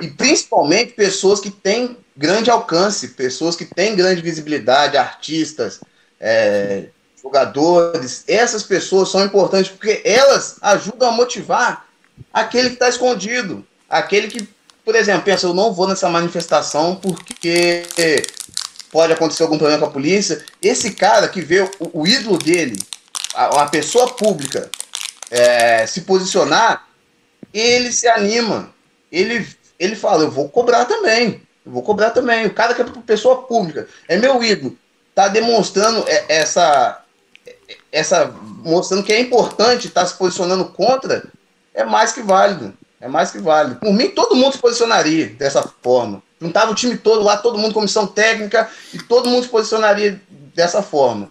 [0.00, 5.80] E principalmente pessoas que têm grande alcance, pessoas que têm grande visibilidade, artistas,
[6.20, 6.86] é,
[7.22, 11.86] jogadores, essas pessoas são importantes porque elas ajudam a motivar
[12.32, 14.48] aquele que está escondido, aquele que,
[14.84, 17.82] por exemplo, pensa, eu não vou nessa manifestação porque
[18.90, 20.44] pode acontecer algum problema com a polícia.
[20.62, 22.78] Esse cara que vê o, o ídolo dele,
[23.34, 24.70] a, a pessoa pública,
[25.30, 26.86] é, se posicionar,
[27.52, 28.72] ele se anima,
[29.10, 29.46] ele,
[29.78, 32.46] ele fala, eu vou cobrar também, eu vou cobrar também.
[32.46, 34.78] O cara que é pessoa pública, é meu ídolo,
[35.16, 37.02] tá demonstrando é, essa,
[37.90, 41.24] essa mostrando que é importante estar se posicionando contra,
[41.72, 42.74] é mais que válido.
[43.00, 43.80] É mais que válido.
[43.80, 46.22] Por mim, todo mundo se posicionaria dessa forma.
[46.38, 50.20] Juntava o time todo lá, todo mundo comissão técnica, e todo mundo se posicionaria
[50.54, 51.30] dessa forma.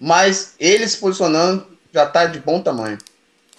[0.00, 2.96] Mas ele se posicionando já tá de bom tamanho.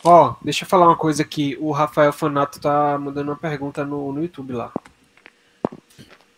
[0.04, 1.56] Ó, deixa eu falar uma coisa aqui.
[1.62, 4.72] O Rafael Fanato tá mandando uma pergunta no, no YouTube lá.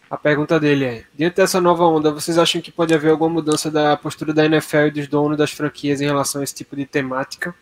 [0.09, 3.71] A pergunta dele é: Diante dessa nova onda, vocês acham que pode haver alguma mudança
[3.71, 6.85] da postura da NFL e dos donos das franquias em relação a esse tipo de
[6.85, 7.55] temática?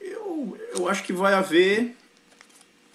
[0.00, 1.96] Eu, eu acho que vai haver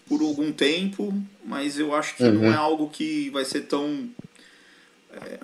[0.08, 1.14] por algum tempo,
[1.46, 2.34] mas eu acho que Uhum.
[2.34, 4.10] não é algo que vai ser tão.
[5.14, 5.40] É,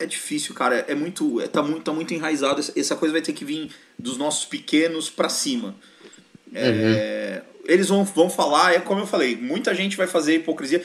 [0.00, 0.84] é difícil, cara.
[0.88, 2.60] É muito, é, tá muito, tá muito enraizado.
[2.60, 5.74] Essa, essa coisa vai ter que vir dos nossos pequenos para cima.
[6.52, 10.82] É, Eles vão, vão falar, é como eu falei, muita gente vai fazer hipocrisia.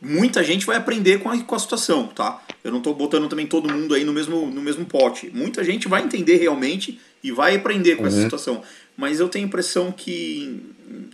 [0.00, 2.42] Muita gente vai aprender com a, com a situação, tá?
[2.62, 5.30] Eu não tô botando também todo mundo aí no mesmo, no mesmo pote.
[5.32, 8.62] Muita gente vai entender realmente e vai aprender com essa situação.
[8.94, 10.62] Mas eu tenho a impressão que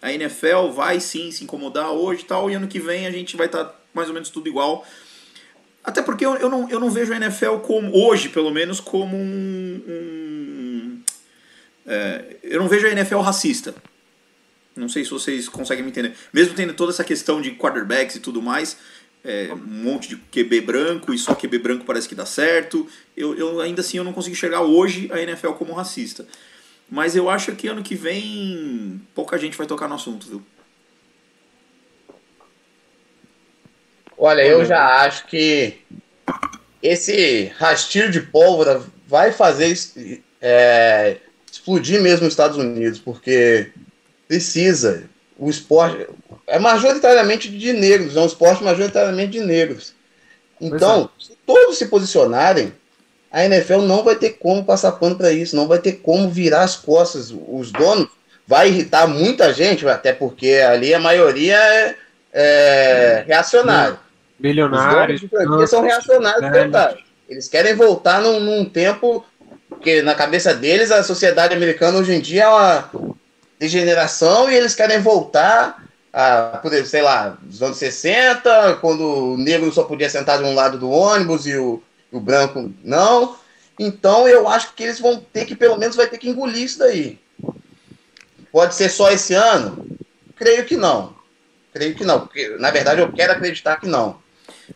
[0.02, 3.36] a NFL vai sim se incomodar hoje e tal, e ano que vem a gente
[3.36, 4.84] vai estar mais ou menos tudo igual.
[5.84, 9.16] Até porque eu, eu, não, eu não vejo a NFL como, hoje pelo menos, como
[9.16, 9.80] um.
[9.88, 11.02] um-
[11.86, 13.74] é, eu não vejo a NFL racista.
[14.74, 16.14] Não sei se vocês conseguem me entender.
[16.32, 18.76] Mesmo tendo toda essa questão de quarterbacks e tudo mais,
[19.24, 22.88] é, um monte de QB branco e só QB branco parece que dá certo.
[23.16, 26.26] Eu, eu ainda assim eu não consigo chegar hoje a NFL como racista.
[26.90, 30.42] Mas eu acho que ano que vem pouca gente vai tocar no assunto, viu?
[34.18, 35.78] Olha, eu já acho que
[36.82, 39.76] esse rastilho de pólvora vai fazer
[40.40, 41.16] é,
[41.50, 43.72] explodir mesmo os Estados Unidos, porque
[44.32, 45.02] precisa.
[45.38, 46.06] O esporte
[46.46, 49.92] é majoritariamente de negros, é um esporte majoritariamente de negros.
[50.58, 52.72] Então, se todos se posicionarem,
[53.30, 56.62] a NFL não vai ter como passar pano para isso, não vai ter como virar
[56.62, 57.34] as costas.
[57.48, 58.08] Os donos
[58.46, 61.94] vai irritar muita gente, até porque ali a maioria é,
[62.32, 63.18] é.
[63.20, 63.98] Os donos
[64.38, 65.20] Bilionários.
[65.20, 67.04] de franquia são reacionários verdade.
[67.28, 69.24] Eles querem voltar num, num tempo
[69.82, 72.90] que na cabeça deles a sociedade americana hoje em dia é uma
[73.62, 79.84] degeneração e eles querem voltar a, sei lá, dos anos 60, quando o negro só
[79.84, 83.36] podia sentar de um lado do ônibus e o, o branco não.
[83.78, 86.80] Então eu acho que eles vão ter que, pelo menos, vai ter que engolir isso
[86.80, 87.20] daí.
[88.50, 89.86] Pode ser só esse ano?
[90.34, 91.14] Creio que não.
[91.72, 94.20] Creio que não, porque na verdade eu quero acreditar que não.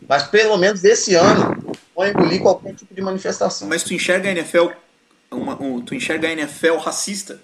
[0.09, 3.68] Mas pelo menos esse ano vão engolir qualquer tipo de manifestação.
[3.68, 4.68] Mas tu enxerga a NFL.
[5.31, 7.40] Uma, um- tu enxerga a NFL racista?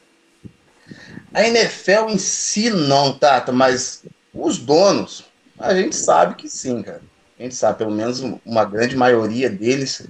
[1.34, 4.02] A NFL em si não, Tata, mas
[4.34, 5.24] os donos,
[5.58, 7.00] a gente sabe que sim, cara.
[7.38, 10.06] A gente sabe, pelo menos uma grande maioria deles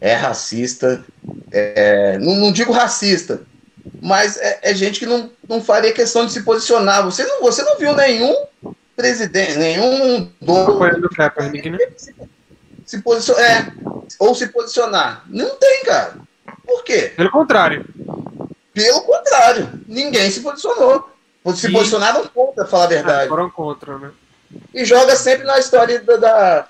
[0.00, 1.04] é racista.
[1.50, 3.42] É, não, não digo racista,
[4.00, 7.04] mas é, é gente que não, não faria questão de se posicionar.
[7.04, 8.46] Você não, você não viu nenhum
[8.96, 11.78] presidente, nenhum dono Apoiando o Kaepernick, né?
[12.84, 13.72] se posicionar, é,
[14.18, 15.24] ou se posicionar.
[15.28, 16.16] Não tem, cara.
[16.66, 17.12] Por quê?
[17.16, 17.84] Pelo contrário.
[18.74, 21.08] Pelo contrário, ninguém se posicionou.
[21.54, 23.28] Se E- posicionaram contra, falar a É, verdade.
[23.28, 24.10] foram contra, né?
[24.72, 26.68] E joga sempre na história da, da,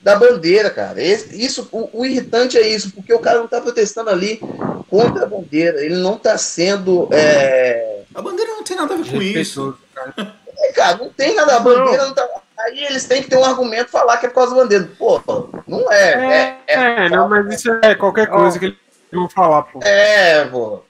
[0.00, 1.02] da bandeira, cara.
[1.02, 4.40] Esse- isso, o, o irritante é isso, porque o cara não tá protestando ali
[4.88, 5.84] contra a bandeira.
[5.84, 7.08] Ele não tá sendo.
[7.12, 8.00] É...
[8.14, 9.76] A bandeira não tem nada a ver com isso.
[9.94, 10.14] Cara.
[10.58, 11.56] é, cara, não tem nada.
[11.56, 12.26] A bandeira não tá.
[12.60, 14.88] Aí eles têm que ter um argumento falar que é por causa da bandeira.
[14.98, 15.20] Pô,
[15.66, 16.58] não é.
[16.68, 18.76] É, É, não, mas isso é qualquer coisa que eles
[19.12, 19.80] vão falar, pô.
[19.82, 20.84] é, pô.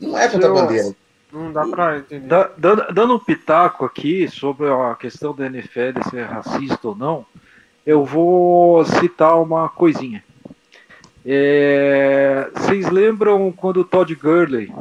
[0.00, 0.94] Não é contra a Eu- bandeira.
[1.32, 2.26] Não dá pra entender.
[2.28, 7.26] Da- dando, dando um pitaco aqui sobre a questão da NFL ser racista ou não,
[7.84, 10.24] eu vou citar uma coisinha.
[11.24, 14.72] É, vocês lembram quando o Todd Gurley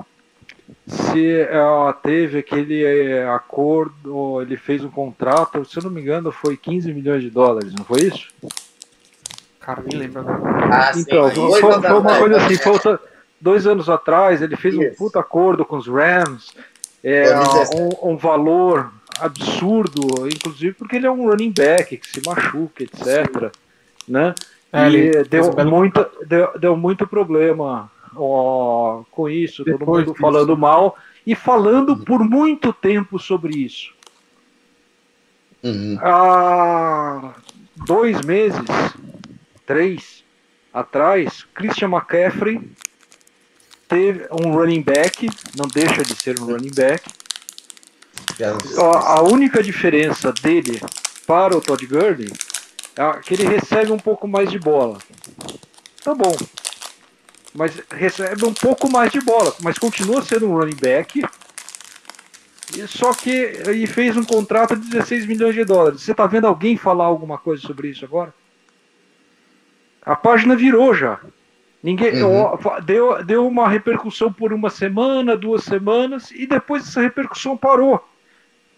[0.87, 6.31] se ah, teve aquele eh, acordo, ele fez um contrato, se eu não me engano,
[6.31, 8.27] foi 15 milhões de dólares, não foi isso?
[9.59, 10.67] Cara, nem lembro agora.
[10.71, 12.99] Ah, sim, Então, mas foi, foi anos uma coisa assim, falta
[13.45, 16.51] dois anos atrás, ele fez um puta acordo com os Rams,
[17.03, 17.75] é, 2017.
[17.79, 23.55] um, um valor absurdo, inclusive porque ele é um running back que se machuca, etc.
[24.07, 24.33] Né?
[24.73, 30.05] É, e deu, um belo muito, deu, deu muito problema ó, com isso, todo Depois
[30.05, 30.21] mundo disso.
[30.21, 33.93] falando mal e falando por muito tempo sobre isso.
[35.63, 35.99] Uhum.
[36.01, 37.35] Há
[37.85, 38.59] dois meses,
[39.67, 40.23] três
[40.73, 42.59] atrás, Christian McCaffrey
[43.87, 47.03] teve um running back, não deixa de ser um running back.
[48.77, 50.81] A, a única diferença dele
[51.25, 52.31] para o Todd Gurley
[52.95, 54.97] é que ele recebe um pouco mais de bola.
[56.03, 56.35] Tá bom.
[57.53, 61.25] Mas recebe um pouco mais de bola, mas continua sendo um running back.
[62.75, 66.01] E Só que ele fez um contrato de 16 milhões de dólares.
[66.01, 68.33] Você tá vendo alguém falar alguma coisa sobre isso agora?
[70.01, 71.19] A página virou já.
[71.85, 72.57] Ninguém Uhum.
[72.63, 78.03] ó, deu, deu uma repercussão por uma semana, duas semanas e depois essa repercussão parou.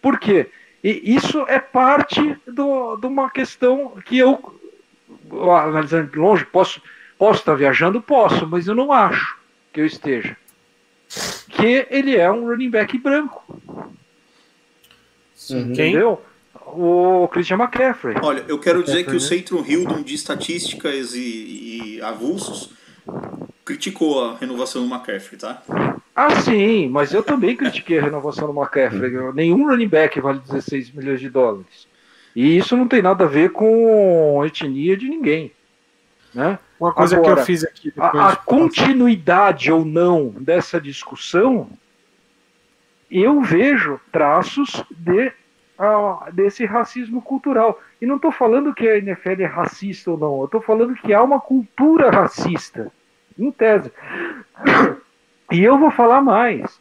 [0.02, 0.50] Por quê?
[0.84, 4.38] E isso é parte do, de uma questão que eu,
[5.32, 6.82] analisando de longe, posso,
[7.18, 8.02] posso estar viajando?
[8.02, 9.38] Posso, mas eu não acho
[9.72, 10.36] que eu esteja.
[11.48, 13.42] Que ele é um running back branco,
[15.50, 15.72] Uhum.
[15.72, 16.22] Entendeu?
[16.74, 18.18] O Christian McCaffrey.
[18.22, 19.20] Olha, eu quero dizer que o?
[19.20, 22.76] Centro Hildon de estatísticas e, e avulsos
[23.66, 25.62] criticou a renovação do McCaffrey, tá?
[26.16, 29.12] Ah, sim, mas eu também critiquei a renovação do McCaffrey.
[29.34, 31.88] Nenhum running back vale 16 milhões de dólares.
[32.36, 35.52] E isso não tem nada a ver com etnia de ninguém.
[36.34, 36.58] Né?
[36.80, 37.92] Uma coisa que Agora, eu fiz aqui.
[37.98, 41.70] A, a continuidade ou não dessa discussão,
[43.10, 45.32] eu vejo traços de,
[45.78, 47.80] ah, desse racismo cultural.
[48.02, 51.14] E não estou falando que a NFL é racista ou não, eu estou falando que
[51.14, 52.92] há uma cultura racista,
[53.38, 53.92] em tese.
[55.50, 56.78] E eu vou falar mais.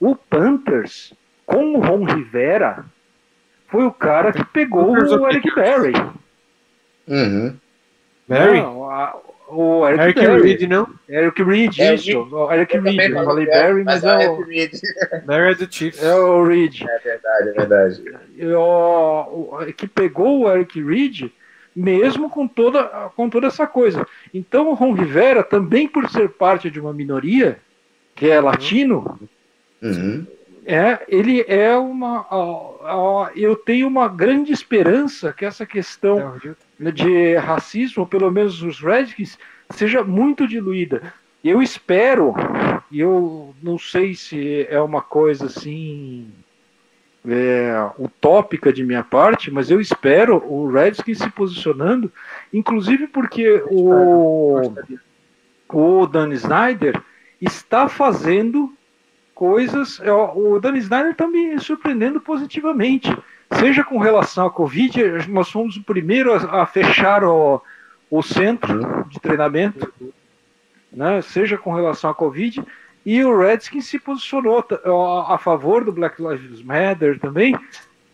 [0.00, 1.12] O Panthers,
[1.44, 2.86] com o Ron Rivera,
[3.68, 5.92] foi o cara que pegou o Eric Berry.
[7.06, 7.54] Uhum.
[8.26, 8.62] Barry?
[8.62, 9.14] Não, a-
[9.52, 10.42] O Eric, Eric.
[10.46, 10.88] Reed, não?
[11.08, 12.18] Eric Reed, É, isso.
[12.30, 13.00] O Eric Eu Reed.
[13.10, 14.72] Eu falei Barry, Barry, mas é é o Reed.
[15.26, 16.02] Barry é do Chiefs.
[16.02, 16.82] é o Reed.
[16.82, 18.02] É verdade, é verdade.
[18.54, 21.30] o- o- que pegou o Eric Reed,
[21.74, 22.84] mesmo com toda,
[23.16, 24.06] com toda essa coisa.
[24.32, 27.58] Então o Ron Rivera, também por ser parte de uma minoria,
[28.14, 29.18] que é latino,
[29.82, 30.26] Uhum.
[30.66, 32.26] é, ele é uma.
[32.30, 36.34] ó, ó, eu tenho uma grande esperança que essa questão
[36.92, 39.38] de racismo, pelo menos os Redskins,
[39.70, 41.12] seja muito diluída.
[41.44, 42.34] Eu espero,
[42.90, 46.30] e eu não sei se é uma coisa assim
[47.26, 52.10] é, utópica de minha parte, mas eu espero o Redskins se posicionando,
[52.52, 54.72] inclusive porque o,
[55.68, 57.00] o Dan Snyder
[57.40, 58.72] está fazendo
[59.34, 60.00] coisas.
[60.00, 63.10] é, O Dan Snyder está me surpreendendo positivamente.
[63.58, 67.60] Seja com relação à Covid, nós fomos o primeiro a, a fechar o,
[68.10, 69.92] o centro de treinamento,
[70.92, 71.20] né?
[71.22, 72.64] seja com relação à Covid,
[73.04, 77.58] e o Redskins se posicionou a, a favor do Black Lives Matter também.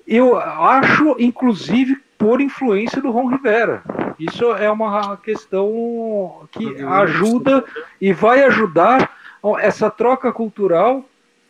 [0.06, 3.82] Eu acho, inclusive, por influência do Ron Rivera.
[4.18, 7.64] Isso é uma questão que ajuda
[8.00, 9.10] e vai ajudar
[9.58, 11.04] essa troca cultural.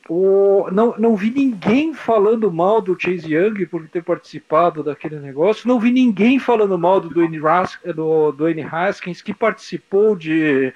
[0.09, 5.67] O, não, não vi ninguém falando mal do Chase Young por ter participado daquele negócio.
[5.67, 10.73] Não vi ninguém falando mal do Dwayne, Ras, do Dwayne Haskins, que participou de,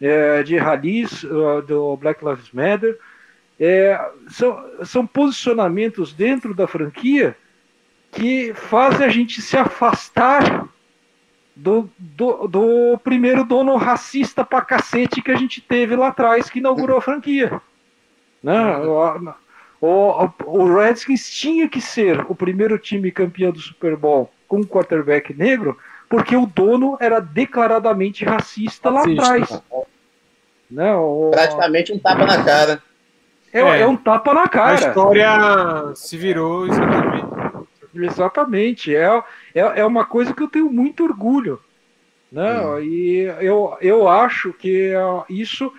[0.00, 2.98] é, de rallies uh, do Black Lives Matter.
[3.58, 7.36] É, são, são posicionamentos dentro da franquia
[8.10, 10.66] que fazem a gente se afastar
[11.54, 16.58] do, do, do primeiro dono racista pra cacete que a gente teve lá atrás, que
[16.58, 17.60] inaugurou a franquia.
[18.42, 18.76] Né?
[18.78, 19.34] O,
[19.80, 24.64] o, o Redskins tinha que ser o primeiro time campeão do Super Bowl com um
[24.64, 25.76] quarterback negro,
[26.08, 29.22] porque o dono era declaradamente racista lá Racista.
[29.22, 29.62] atrás.
[30.70, 30.94] Né?
[30.94, 32.82] O- Praticamente um tapa na cara.
[33.52, 33.80] é, É.
[33.82, 34.74] é um tapa na A cara.
[34.74, 37.30] história se virou exatamente.
[37.94, 38.94] Exatamente.
[38.94, 39.22] É,
[39.54, 41.60] é, é uma coisa que eu tenho muito orgulho.
[42.30, 42.82] Né?
[42.82, 44.92] E eu, eu acho que
[45.28, 45.72] isso.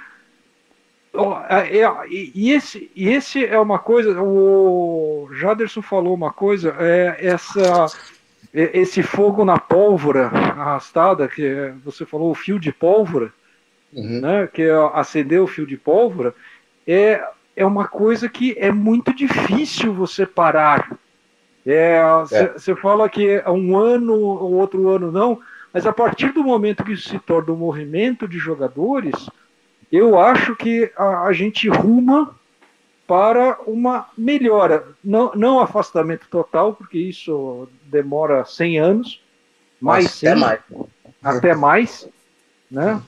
[1.49, 4.21] É- é- e, esse, e esse é uma coisa.
[4.21, 6.75] O Jaderson falou uma coisa.
[6.79, 7.85] É essa,
[8.53, 13.33] é- esse fogo na pólvora arrastada, que é- você falou, o fio de pólvora
[13.93, 14.21] Uhum.
[14.21, 16.33] né, que é acender o fio de pólvora,
[16.87, 17.21] é,
[17.55, 20.97] é uma coisa que é muito difícil você parar.
[22.53, 25.39] Você fala que é um ano ou outro ano não,
[25.73, 29.29] mas a partir do momento que isso se torna um movimento de jogadores,
[29.91, 32.33] eu acho que a, a gente ruma
[33.05, 34.85] para uma melhora.
[35.03, 39.21] Não, não afastamento total, porque isso demora 100 anos,
[39.81, 40.61] mais Nossa, até 100, mais.
[41.21, 42.09] até mais,
[42.71, 43.01] né?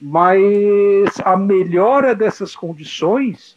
[0.00, 3.56] Mas a melhora dessas condições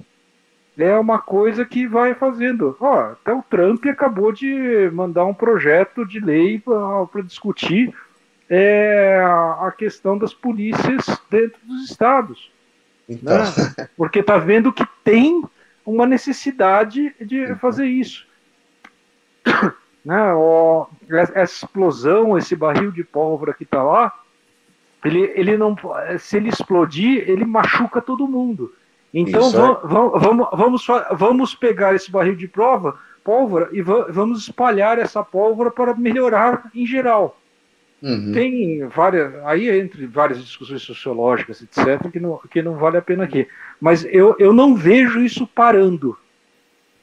[0.75, 2.75] é uma coisa que vai fazendo.
[2.79, 7.93] Ó, até o Trump acabou de mandar um projeto de lei para discutir
[8.49, 12.54] é, a questão das polícias dentro dos estados
[13.07, 13.87] Então, né?
[13.95, 15.43] Porque tá vendo que tem
[15.85, 18.25] uma necessidade de fazer isso.
[20.05, 20.33] Né?
[20.35, 24.13] Ó, essa explosão, esse barril de pólvora que tá lá,
[25.03, 25.75] ele, ele não,
[26.19, 28.71] se ele explodir, ele machuca todo mundo.
[29.11, 29.49] Então
[29.83, 35.23] vamos, vamos, fa- vamos pegar esse barril de prova, pólvora e va- vamos espalhar essa
[35.23, 37.39] pólvora para melhorar em geral.
[38.01, 38.31] Uhum.
[38.33, 43.23] Tem várias, aí entre várias discussões sociológicas, etc., que não, que não vale a pena
[43.23, 43.47] aqui.
[43.79, 46.17] Mas eu, eu não vejo isso parando.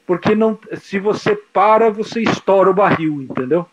[0.05, 3.65] Porque não, se você para, você estoura o barril, entendeu?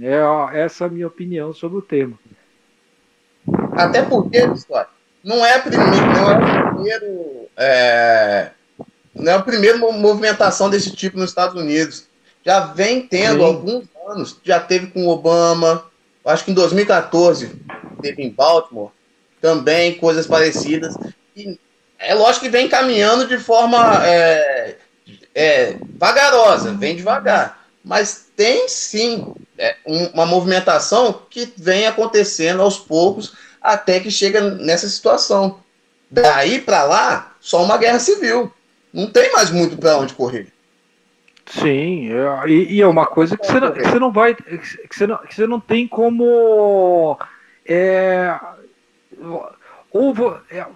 [0.00, 0.22] É
[0.60, 2.18] essa é a minha opinião sobre o tema.
[3.72, 4.40] Até porque,
[5.22, 7.48] não é, a primeiro, não é o primeiro.
[7.56, 8.50] é,
[9.14, 12.08] não é a primeira mo- movimentação desse tipo nos Estados Unidos.
[12.44, 13.44] Já vem tendo Sim.
[13.44, 15.84] alguns anos, já teve com o Obama,
[16.30, 17.52] acho que em 2014
[18.00, 18.90] teve em Baltimore,
[19.40, 20.94] também coisas parecidas.
[21.36, 21.58] E
[21.98, 24.76] é lógico que vem caminhando de forma é,
[25.34, 27.64] é, vagarosa, vem devagar.
[27.84, 34.40] Mas tem sim é, um- uma movimentação que vem acontecendo aos poucos até que chega
[34.40, 35.60] nessa situação.
[36.10, 38.52] Daí para lá, só uma guerra civil.
[38.92, 40.53] Não tem mais muito para onde correr.
[41.46, 44.34] Sim, é- e, e é uma coisa que você não, que você não vai.
[44.34, 47.18] Que você não, que você não tem como.
[47.66, 48.38] É,
[49.92, 50.66] ou é,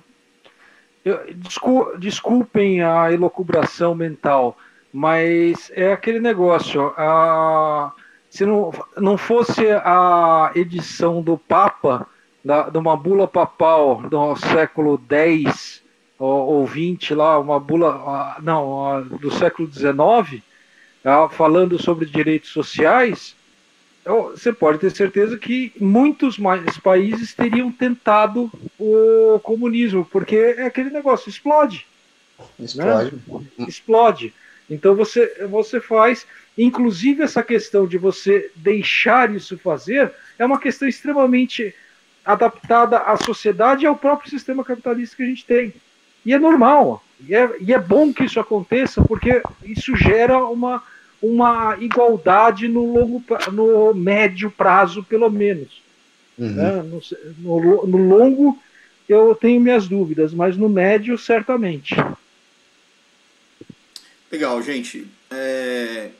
[1.98, 4.56] desculpem a elocubração mental,
[4.92, 6.92] mas é aquele negócio.
[6.96, 7.92] A,
[8.28, 12.06] se não, não fosse a edição do Papa
[12.44, 15.82] da, de uma bula papal do século X
[16.18, 20.42] ou, 20 lá, uma bula, não, do século XIX,
[21.30, 23.34] falando sobre direitos sociais,
[24.04, 30.90] você pode ter certeza que muitos mais países teriam tentado o comunismo, porque é aquele
[30.90, 31.86] negócio, explode
[32.58, 33.18] Explode.
[33.58, 34.34] explode.
[34.70, 36.26] Então você, você faz,
[36.56, 41.74] inclusive essa questão de você deixar isso fazer, é uma questão extremamente
[42.24, 45.72] adaptada à sociedade e ao próprio sistema capitalista que a gente tem.
[46.28, 47.02] E é normal.
[47.26, 50.82] E é, e é bom que isso aconteça, porque isso gera uma,
[51.22, 55.80] uma igualdade no, longo, no médio prazo, pelo menos.
[56.38, 56.52] Uhum.
[56.54, 56.82] né?
[57.38, 58.58] No, no no longo,
[59.08, 61.96] eu tenho minhas dúvidas, mas no médio, certamente.
[64.30, 65.06] Legal, gente.
[65.30, 66.10] É,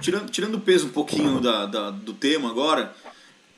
[0.00, 2.92] Tirando, tirando o peso um pouquinho da, da- do tema agora,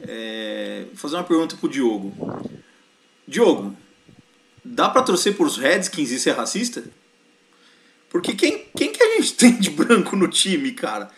[0.01, 2.12] é, vou fazer uma pergunta pro Diogo.
[3.26, 3.76] Diogo,
[4.74, 6.82] dá pra torcer pros Redskins e ser racista?
[8.10, 11.08] Porque quem, quem que a gente tem de branco no time, cara?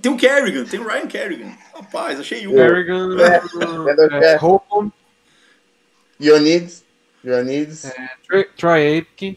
[0.00, 1.52] Tem o Kerrigan, tem o Ryan Kerrigan.
[1.74, 2.54] Rapaz, achei um.
[2.54, 4.32] Kerrigan, é.
[4.32, 4.90] é, Holcomb,
[6.20, 6.84] Ionides.
[7.24, 7.90] Ionides.
[8.56, 9.36] Troy- Aitken.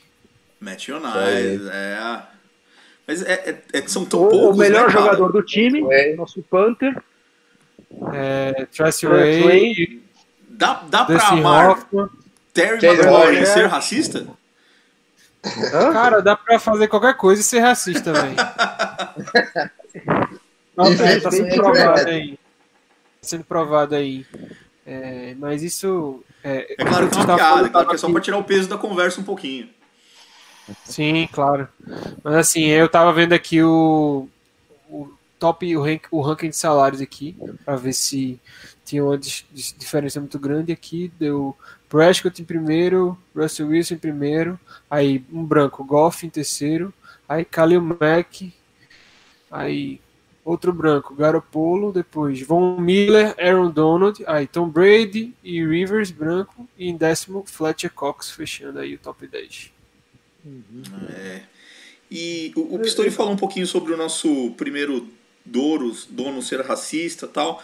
[0.59, 2.21] Matt United, é.
[3.05, 5.05] Mas é, é- é que são tão O, poucos, o melhor né, cara?
[5.05, 6.15] jogador do time, Way.
[6.15, 6.95] nosso Panther.
[8.13, 10.01] É, Tracy É, Ray.
[10.47, 12.09] Dá, dá pra amar Hoffman.
[12.53, 13.47] Terry McLaurin Royer.
[13.47, 14.27] ser racista?
[15.91, 18.35] Cara, dá pra fazer qualquer coisa e ser racista, velho.
[20.75, 22.11] Nossa, tá sendo provado é.
[22.13, 22.31] aí.
[22.33, 22.37] Tá
[23.21, 24.25] sendo provado aí.
[24.85, 26.23] É, mas isso.
[26.43, 28.37] É, É claro que é uma piada, falando é claro que é só pra tirar
[28.37, 29.69] o peso da conversa um pouquinho.
[30.85, 31.67] Sim, claro.
[32.23, 34.27] Mas assim, eu tava vendo aqui o,
[34.89, 37.35] o top, o, rank, o ranking de salários aqui,
[37.65, 38.39] pra ver se
[38.85, 41.11] tinha uma diferença muito grande aqui.
[41.19, 41.55] Deu
[41.93, 46.91] Prescott em primeiro, Russell Wilson em primeiro, aí um branco, Goff em terceiro,
[47.29, 48.51] aí Khalil Mack,
[49.51, 50.01] aí
[50.43, 56.89] outro branco, Garoppolo, depois Von Miller, Aaron Donald, aí Tom Brady e Rivers branco, e
[56.89, 59.71] em décimo Fletcher Cox fechando aí o top 10.
[62.09, 65.07] E o, o Pistori falou um pouquinho sobre o nosso primeiro
[65.45, 67.61] dono, dono ser racista tal.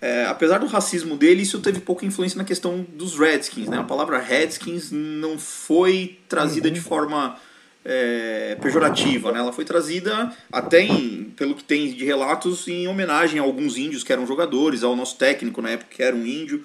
[0.00, 3.68] É, apesar do racismo dele, isso teve pouca influência na questão dos Redskins.
[3.68, 3.78] Né?
[3.78, 7.38] A palavra Redskins não foi trazida de forma
[7.84, 9.32] é, pejorativa.
[9.32, 9.38] Né?
[9.38, 14.04] Ela foi trazida até, em, pelo que tem de relatos, em homenagem a alguns índios
[14.04, 16.64] que eram jogadores, ao nosso técnico na época que era um índio.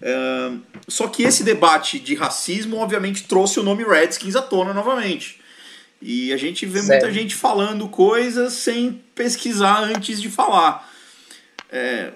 [0.00, 0.52] É,
[0.88, 5.40] só que esse debate de racismo, obviamente, trouxe o nome Redskins à tona novamente.
[6.00, 10.90] E a gente vê muita gente falando coisas sem pesquisar antes de falar.
[11.70, 12.10] É,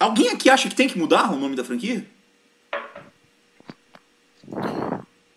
[0.00, 2.06] Alguém aqui acha que tem que mudar o nome da franquia?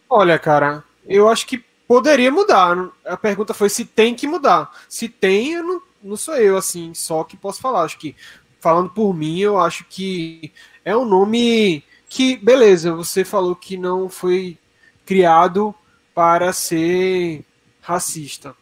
[0.09, 2.89] Olha, cara, eu acho que poderia mudar.
[3.03, 4.71] A pergunta foi se tem que mudar.
[4.87, 7.83] Se tem, eu não, não sou eu, assim, só que posso falar.
[7.83, 8.15] Acho que,
[8.61, 10.53] falando por mim, eu acho que
[10.85, 14.57] é um nome que, beleza, você falou que não foi
[15.05, 15.75] criado
[16.15, 17.43] para ser
[17.81, 18.55] racista.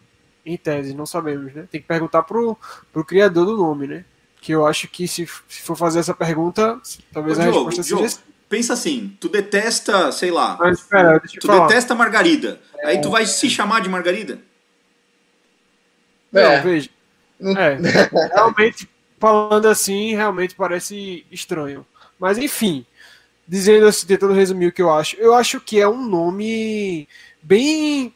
[0.43, 1.68] Em tese, não sabemos, né?
[1.70, 2.58] Tem que perguntar pro,
[2.91, 4.06] pro criador do nome, né?
[4.41, 6.81] Que eu acho que se, se for fazer essa pergunta,
[7.13, 11.17] talvez Ô, a Diogo, resposta Diogo, seja pensa assim, tu detesta, sei lá, Mas espera,
[11.19, 11.67] deixa eu tu falar.
[11.67, 12.59] detesta Margarida.
[12.83, 14.39] Aí tu vai se chamar de Margarida?
[16.29, 16.59] Não, É.
[16.61, 16.89] veja.
[17.39, 17.77] É,
[18.35, 21.85] realmente, falando assim, realmente parece estranho.
[22.19, 22.85] Mas enfim,
[23.47, 27.07] dizendo assim, tentando resumir o que eu acho, eu acho que é um nome
[27.41, 28.13] bem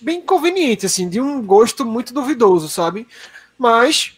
[0.00, 3.06] bem conveniente, assim, de um gosto muito duvidoso, sabe?
[3.58, 4.16] Mas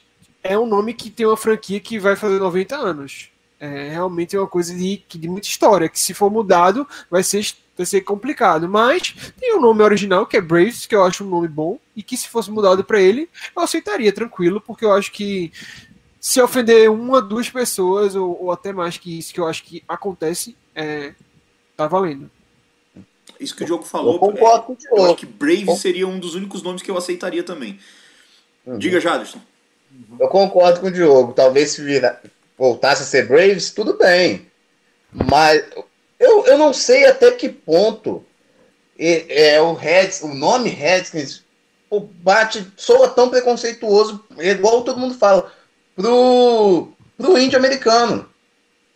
[0.48, 3.30] é um nome que tem uma franquia que vai fazer 90 anos.
[3.58, 7.86] É realmente uma coisa de, de muita história, que se for mudado vai ser, vai
[7.86, 8.68] ser complicado.
[8.68, 12.02] Mas tem o nome original, que é Braves, que eu acho um nome bom, e
[12.02, 15.50] que se fosse mudado para ele, eu aceitaria tranquilo, porque eu acho que
[16.20, 19.82] se ofender uma, duas pessoas, ou, ou até mais que isso, que eu acho que
[19.88, 21.14] acontece, é,
[21.76, 22.30] tá valendo.
[23.40, 24.14] Isso que o Diogo falou.
[24.14, 27.42] Eu concordo é, eu acho que Brave seria um dos únicos nomes que eu aceitaria
[27.42, 27.78] também.
[28.78, 29.40] Diga, Jaderson.
[30.18, 31.32] Eu concordo com o Diogo.
[31.32, 32.20] Talvez se vira,
[32.56, 34.50] voltasse a ser Braves, tudo bem.
[35.12, 35.62] Mas
[36.18, 38.24] eu, eu não sei até que ponto
[38.98, 41.44] é, é, o, Reds, o nome Redskins
[41.88, 45.52] pô, bate, soa tão preconceituoso, igual todo mundo fala,
[45.94, 48.28] pro, pro índio americano.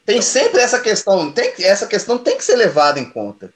[0.04, 3.52] Tem sempre essa questão, tem, essa questão tem que ser levada em conta.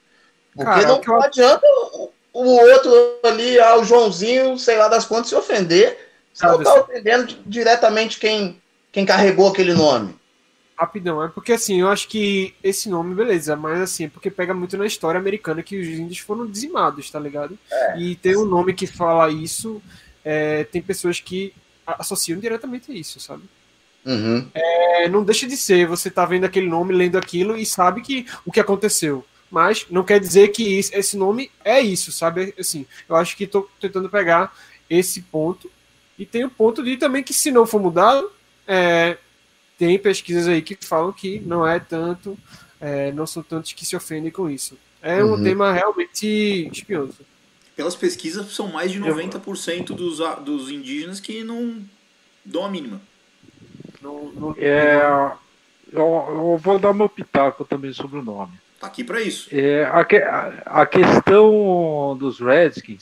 [0.54, 4.88] Porque Cara, não, o eu- adianta o, o outro ali, ah, o Joãozinho, sei lá
[4.88, 6.03] das quantas, se ofender.
[6.34, 8.60] Você não Sabe, está ofendendo di- diretamente quem,
[8.92, 10.14] quem carregou aquele nome.
[10.76, 14.52] Rapidão, é porque assim, eu acho que esse nome, beleza, mas assim, é porque pega
[14.52, 17.56] muito na história americana que os índios foram dizimados, tá ligado?
[17.70, 17.98] É.
[18.00, 19.80] E tem um nome que fala isso,
[20.24, 21.54] é, tem pessoas que
[21.86, 23.44] associam diretamente a isso, sabe?
[24.04, 24.48] Uhum.
[24.52, 28.26] É, não deixa de ser, você tá vendo aquele nome, lendo aquilo e sabe que
[28.44, 29.24] o que aconteceu.
[29.48, 32.52] Mas não quer dizer que isso- esse nome é isso, sabe?
[32.58, 34.52] Assim, eu acho que tô tentando pegar
[34.90, 35.70] esse ponto.
[36.18, 38.30] E tem o ponto de também que se não for mudado,
[38.66, 39.16] é,
[39.78, 42.38] tem pesquisas aí que falam que não é tanto,
[42.80, 44.78] é, não são tantos que se ofendem com isso.
[45.02, 45.42] É um Uhum.
[45.42, 47.14] tema realmente espinhoso.
[47.76, 51.82] Pelas pesquisas, são mais de 90% dos, dos indígenas que não
[52.44, 53.00] dão a mínima.
[54.00, 55.02] Não, não- É,
[55.92, 58.52] eu, eu vou dar meu pitaco também sobre o nome.
[58.80, 59.48] Tá aqui pra isso.
[59.50, 63.00] É, a- a questão dos Redskins,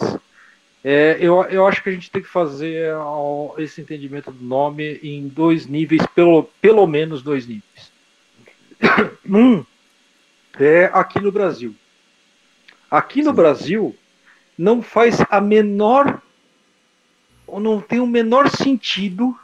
[0.84, 2.92] é, eu, eu acho que a gente tem que fazer
[3.58, 7.92] esse entendimento do nome em dois níveis, pelo, pelo menos dois níveis.
[9.24, 9.64] Um
[10.58, 11.74] é aqui no Brasil.
[12.90, 13.96] Aqui no Brasil
[14.58, 16.20] não faz a menor,
[17.46, 19.34] ou não tem o menor sentido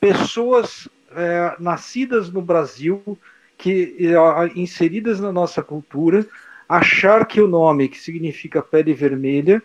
[0.00, 3.18] pessoas é, nascidas no Brasil
[3.56, 6.26] que é, inseridas na nossa cultura
[6.68, 9.62] achar que o nome que significa pele vermelha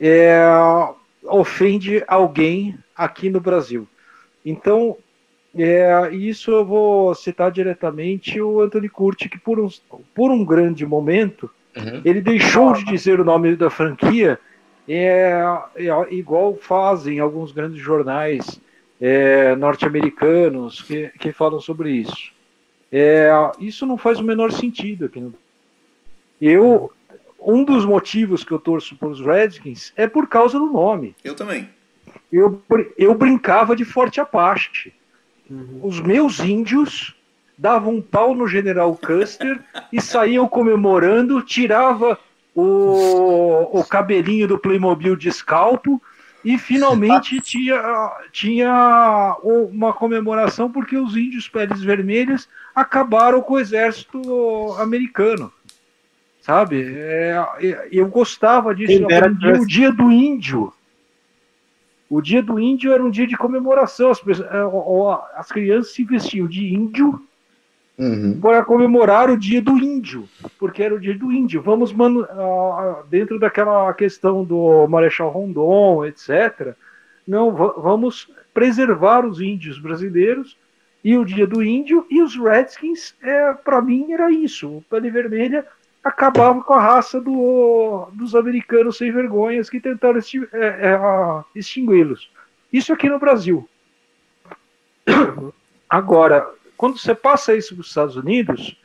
[0.00, 0.40] é,
[1.24, 3.86] ofende alguém aqui no Brasil.
[4.44, 4.96] Então,
[5.56, 9.68] é, isso eu vou citar diretamente o Anthony Curti, que por um,
[10.14, 12.00] por um grande momento Uhum.
[12.04, 14.40] ele deixou de dizer o nome da franquia,
[14.88, 15.42] é,
[15.76, 18.60] é igual fazem alguns grandes jornais
[18.98, 22.32] é, norte-americanos que, que falam sobre isso.
[22.90, 25.34] É, isso não faz o menor sentido aqui no
[26.40, 26.90] Eu,
[27.40, 31.14] um dos motivos que eu torço para os Redskins é por causa do nome.
[31.22, 31.68] Eu também.
[32.32, 32.62] Eu,
[32.96, 34.92] eu brincava de Forte Apache.
[35.82, 37.14] Os meus índios
[37.56, 39.62] davam um pau no General Custer
[39.92, 42.18] e saíam comemorando, tirava
[42.54, 46.02] o, o cabelinho do Playmobil de escalpo
[46.44, 54.74] e finalmente tinha, tinha uma comemoração porque os índios peles vermelhas acabaram com o exército
[54.78, 55.52] americano.
[56.46, 56.94] Sabe?
[56.96, 57.44] É,
[57.90, 58.92] eu gostava disso.
[58.92, 60.72] Eu aprendi o dia do índio.
[62.08, 64.12] O dia do índio era um dia de comemoração.
[64.12, 67.20] As, pessoas- é, as crianças se vestiam de índio
[67.98, 68.38] Uhum.
[68.40, 70.28] para comemorar o dia do índio,
[70.58, 71.60] porque era o dia do índio.
[71.62, 72.24] Vamos, mano,
[73.08, 76.76] dentro daquela questão do Marechal Rondon, etc.
[77.26, 80.56] Não, va- vamos preservar os índios brasileiros
[81.02, 84.68] e o dia do índio e os Redskins, é, para mim, era isso.
[84.68, 85.66] O Pele Vermelha
[86.06, 90.98] acabava com a raça do- dos americanos sem vergonhas que tentaram exti- é, é,
[91.54, 92.30] extingui-los.
[92.72, 93.68] Isso aqui no Brasil.
[95.90, 98.76] Agora, quando você passa isso para os Estados Unidos,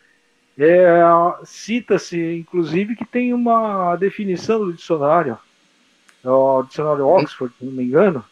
[0.57, 0.99] é,
[1.43, 5.37] cita-se, inclusive, que tem uma definição do dicionário,
[6.23, 8.23] o dicionário Oxford, se não me engano,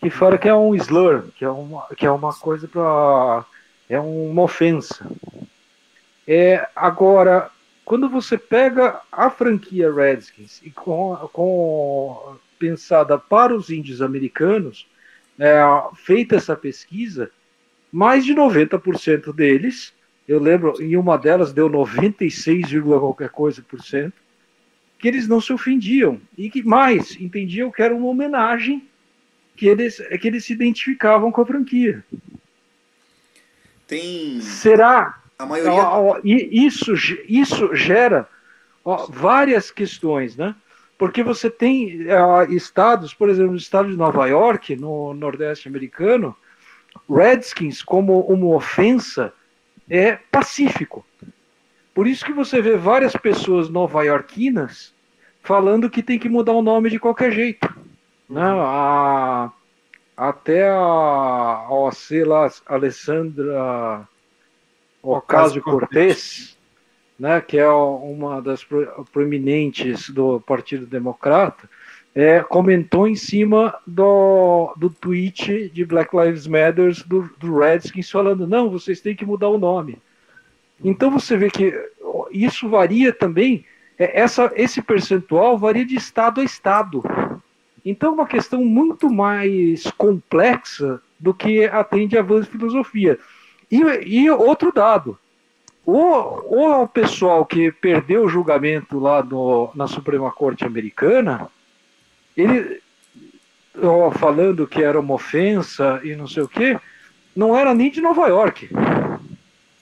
[0.00, 3.44] que fala que é um slur, que é uma, que é uma coisa para.
[3.88, 5.06] é uma ofensa.
[6.26, 7.50] É, agora,
[7.84, 14.86] quando você pega a franquia Redskins e com, com pensada para os índios americanos,
[15.38, 15.60] é,
[15.94, 17.30] feita essa pesquisa,
[17.90, 19.92] mais de 90% deles,
[20.26, 24.14] eu lembro, em uma delas deu 96, vírgula qualquer coisa por cento,
[24.98, 26.20] que eles não se ofendiam.
[26.38, 28.88] E que mais, entendiam que era uma homenagem
[29.56, 32.04] que eles, que eles se identificavam com a franquia.
[33.86, 34.40] Tem.
[34.40, 35.21] Será?
[35.42, 35.72] A maioria.
[35.72, 36.94] Ó, ó, e isso,
[37.28, 38.28] isso gera
[38.84, 40.54] ó, várias questões, né?
[40.96, 42.06] Porque você tem
[42.50, 46.36] estados, por exemplo, o estado de Nova York, no Nordeste americano,
[47.10, 49.32] Redskins como uma ofensa
[49.90, 51.04] é pacífico.
[51.92, 54.94] Por isso que você vê várias pessoas nova-iorquinas
[55.42, 57.68] falando que tem que mudar o nome de qualquer jeito.
[58.30, 58.40] Né?
[58.44, 59.50] A,
[60.16, 64.08] até a, a OC lá, Alessandra
[65.02, 66.56] Ocasio-Cortez,
[67.18, 71.68] né, que é uma das pro- proeminentes do Partido Democrata,
[72.14, 78.46] é, comentou em cima do, do tweet de Black Lives Matter do, do Redskins falando,
[78.46, 79.98] não, vocês têm que mudar o nome.
[80.84, 81.72] Então você vê que
[82.30, 83.64] isso varia também,
[83.98, 87.02] é, essa, esse percentual varia de estado a estado.
[87.84, 93.18] Então é uma questão muito mais complexa do que atende a van filosofia.
[93.72, 95.18] E, e outro dado,
[95.86, 101.48] o, o pessoal que perdeu o julgamento lá no, na Suprema Corte Americana,
[102.36, 102.82] ele
[104.18, 106.78] falando que era uma ofensa e não sei o quê,
[107.34, 108.68] não era nem de Nova York.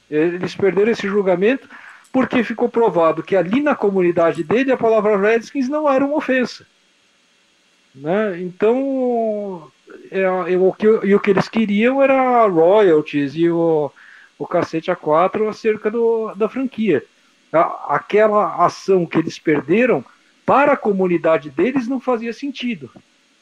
[0.08, 1.68] Eles perderam esse julgamento
[2.12, 6.64] porque ficou provado que ali na comunidade dele a palavra Redskins não era uma ofensa.
[7.92, 8.40] Né?
[8.40, 9.70] Então,
[10.10, 13.90] é, é, o que, e o que eles queriam era royalties e o,
[14.38, 17.04] o cacete A4 acerca do, da franquia.
[17.52, 20.04] A, aquela ação que eles perderam,
[20.44, 22.90] para a comunidade deles, não fazia sentido.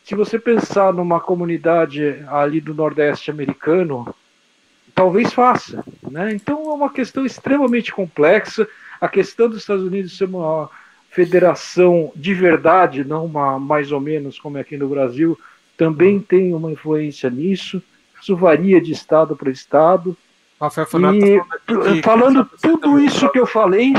[0.04, 4.14] Se você pensar numa comunidade ali do Nordeste americano,
[4.94, 5.84] talvez faça.
[6.02, 6.34] Né?
[6.34, 8.66] Então é uma questão extremamente complexa.
[9.00, 10.70] A questão dos Estados Unidos ser uma
[11.10, 15.38] federação de verdade, não uma mais ou menos como é aqui no Brasil,
[15.78, 17.80] também tem uma influência nisso.
[18.20, 20.14] Isso varia de estado para estado.
[20.60, 23.94] Rafael E tá falando aqui tudo isso que eu falei,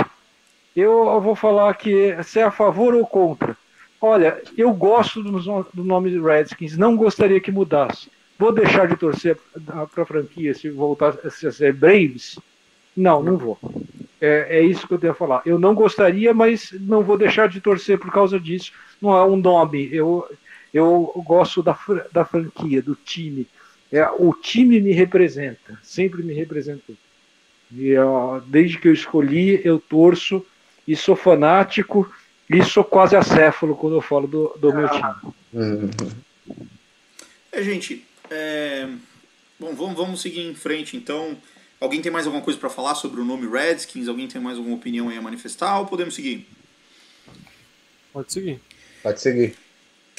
[0.75, 3.57] eu vou falar que se é a favor ou contra.
[4.01, 8.11] Olha, eu gosto do nome Redskins, não gostaria que mudasse.
[8.37, 12.39] Vou deixar de torcer para a franquia se voltar a ser Braves?
[12.95, 13.57] Não, não vou.
[14.21, 15.41] É, é isso que eu tenho a falar.
[15.45, 18.71] Eu não gostaria, mas não vou deixar de torcer por causa disso.
[19.01, 19.89] Não é um nome.
[19.91, 20.25] Eu,
[20.73, 21.77] eu gosto da,
[22.11, 23.47] da franquia, do time.
[23.91, 26.95] É, o time me representa, sempre me representou.
[27.71, 30.45] E, ó, desde que eu escolhi, eu torço
[30.87, 32.11] e sou fanático
[32.49, 35.93] e sou quase acéfalo quando eu falo do, do meu time.
[37.51, 38.87] É, gente, é,
[39.59, 41.37] bom, vamos, vamos seguir em frente então.
[41.79, 44.07] Alguém tem mais alguma coisa para falar sobre o nome Redskins?
[44.07, 46.47] Alguém tem mais alguma opinião aí a manifestar ou podemos seguir?
[48.11, 48.59] Pode seguir.
[49.01, 49.55] Pode seguir.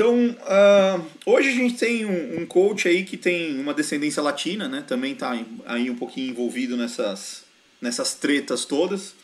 [0.00, 4.66] Então, ah, hoje a gente tem um, um coach aí que tem uma descendência latina,
[4.66, 4.82] né?
[4.86, 7.44] Também tá aí um pouquinho envolvido nessas,
[7.82, 9.14] nessas tretas todas.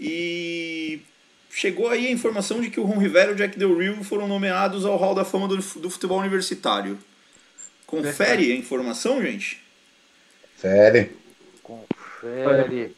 [0.00, 0.98] E
[1.48, 4.26] chegou aí a informação de que o Ron Rivera e o Jack Del Rio foram
[4.26, 6.98] nomeados ao Hall da Fama do, do futebol universitário.
[7.86, 9.62] Confere a informação, gente?
[10.60, 11.10] Sério.
[11.62, 12.92] Confere.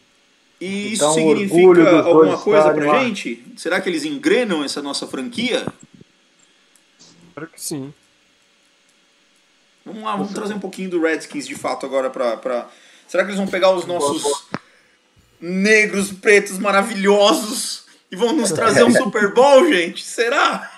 [0.59, 3.05] E Então, isso orgulho significa alguma coisa pra lá.
[3.05, 3.45] gente?
[3.59, 5.67] Será que eles engrenam essa nossa franquia?
[7.35, 7.93] Espero que sim.
[9.85, 12.69] Vamos lá, vamos trazer um pouquinho do Redskins de fato agora pra, pra...
[13.09, 14.47] Será que eles vão pegar os nossos
[15.41, 20.05] negros, pretos maravilhosos e vão nos trazer um Super Bowl, gente?
[20.05, 20.71] Será?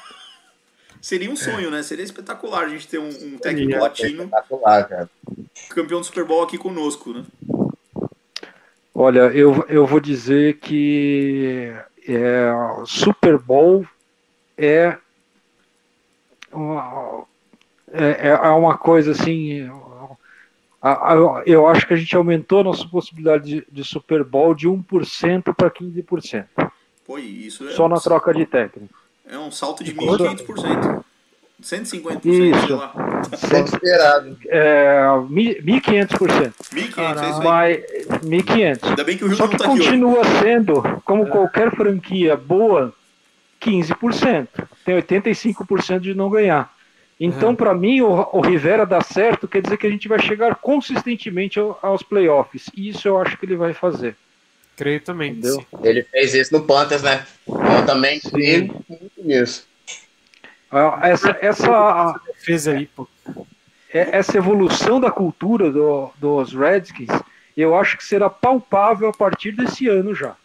[0.98, 1.82] Seria um sonho, né?
[1.82, 3.80] Seria espetacular a gente ter um, um técnico Seria.
[3.82, 5.10] latino Espetacular, cara.
[5.68, 7.22] campeão do Super Bowl aqui conosco, né?
[8.94, 11.70] Olha, eu, eu vou dizer que
[12.08, 12.50] é,
[12.86, 13.86] Super Bowl
[14.56, 14.96] é
[16.56, 17.24] uma,
[17.92, 19.68] é, é uma coisa assim.
[21.44, 25.54] Eu acho que a gente aumentou a nossa possibilidade de, de Super Bowl de 1%
[25.54, 26.44] para 15%,
[27.06, 28.94] Pô, isso é, só um, na troca de técnico.
[29.28, 31.04] é um salto de Quando- 1.500%.
[31.62, 32.66] 150%, Isso.
[32.66, 32.92] sei lá.
[33.62, 34.36] Considerado.
[34.46, 35.00] É,
[35.30, 36.52] mi- 1.500%.
[36.70, 37.44] 1.500, é isso aí.
[37.44, 38.88] Mas 1.500.
[38.90, 42.36] Ainda bem que o Rio Só não que tá aqui continua sendo, como qualquer franquia
[42.36, 42.92] boa,
[43.60, 44.48] 15%.
[44.84, 46.74] Tem 85% de não ganhar.
[47.18, 50.54] Então, para mim, o, o Rivera dá certo, quer dizer que a gente vai chegar
[50.56, 52.68] consistentemente ao- aos playoffs.
[52.76, 54.14] E isso eu acho que ele vai fazer.
[54.76, 55.32] Creio também.
[55.32, 55.56] que Entendeu?
[55.60, 55.66] sim.
[55.82, 57.24] Ele fez isso no Panthers, né?
[57.48, 59.66] Eu também creio muito nisso.
[60.70, 63.08] Ah, Essa, essa, Fez aí, pô.
[63.94, 67.08] é- essa evolução da cultura do- dos Redskins,
[67.56, 70.36] eu acho que será palpável a partir desse ano já.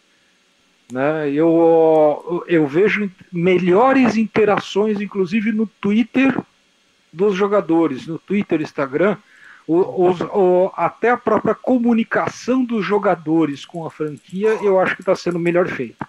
[0.91, 1.31] Né?
[1.31, 6.37] Eu, eu vejo melhores interações, inclusive no Twitter
[7.13, 9.17] dos jogadores, no Twitter, Instagram,
[9.67, 15.15] os- o- até a própria comunicação dos jogadores com a franquia, eu acho que está
[15.15, 16.07] sendo melhor feita.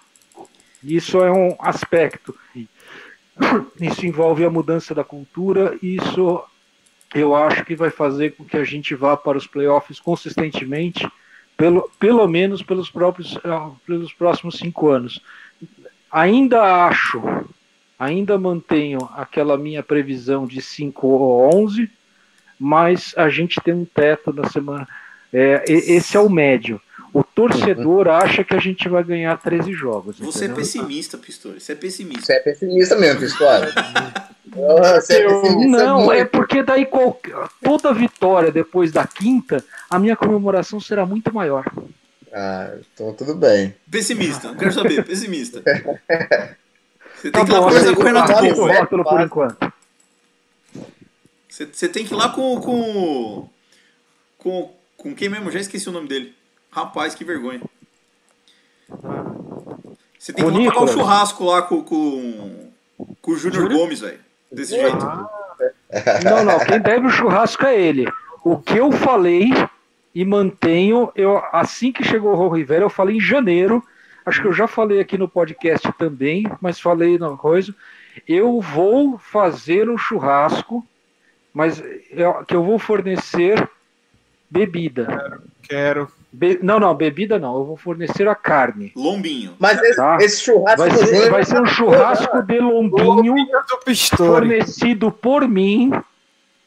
[0.83, 2.35] Isso é um aspecto.
[3.79, 6.43] Isso envolve a mudança da cultura, isso
[7.15, 11.07] eu acho que vai fazer com que a gente vá para os playoffs consistentemente,
[11.57, 15.21] pelo, pelo menos pelos, próprios, ah, pelos próximos cinco anos.
[16.11, 17.21] Ainda acho,
[17.97, 21.89] ainda mantenho aquela minha previsão de 5 ou 11,
[22.59, 24.87] mas a gente tem um teto na semana.
[25.31, 26.79] É, esse é o médio.
[27.13, 30.17] O torcedor acha que a gente vai ganhar 13 jogos.
[30.19, 30.55] Você é entendeu?
[30.55, 31.59] pessimista, Pistori.
[31.59, 32.25] Você é pessimista.
[32.25, 33.19] Você é pessimista mesmo.
[34.53, 36.11] Você é pessimista Não, muito.
[36.13, 37.19] é porque daí qual-
[37.63, 41.65] toda vitória depois da quinta, a minha comemoração será muito maior.
[42.31, 43.75] Ah, então tudo bem.
[43.89, 45.61] Pessimista, não quero saber, pessimista.
[47.15, 48.67] Você tem Tá que ir lá conversar eu com o Renato aceito Porro.
[48.69, 49.73] o rótulo por enquanto.
[51.47, 53.49] Você, você tem que ir lá com, com.
[54.37, 54.73] Com.
[54.97, 55.51] Com quem mesmo?
[55.51, 56.33] Já esqueci o nome dele.
[56.73, 57.61] Rapaz, que vergonha.
[60.17, 62.69] Você tem que O pagar um churrasco lá com, com,
[63.21, 64.19] com o Júnior Gomes, velho.
[64.51, 65.05] Desse jeito.
[66.23, 68.05] Não, não, quem deve o churrasco é ele.
[68.43, 69.49] O que eu falei
[70.13, 71.11] e mantenho.
[71.15, 73.83] Eu, assim que chegou o Ron Rivera, eu falei em janeiro.
[74.25, 77.73] Acho que eu já falei aqui no podcast também, mas falei na coisa.
[78.27, 80.85] Eu vou fazer um churrasco,
[81.53, 83.67] mas eu- que eu vou fornecer
[84.49, 85.41] bebida.
[85.63, 86.09] Quero.
[86.35, 87.55] Be- não, não, bebida não.
[87.59, 88.91] Eu vou fornecer a carne.
[88.95, 89.53] Lombinho.
[89.59, 90.17] Mas esse, Tá.
[90.19, 93.35] esse churrasco Vai ser, vai ser um churrasco de lombinho
[93.69, 94.31] do Pistori.
[94.31, 95.91] fornecido por mim.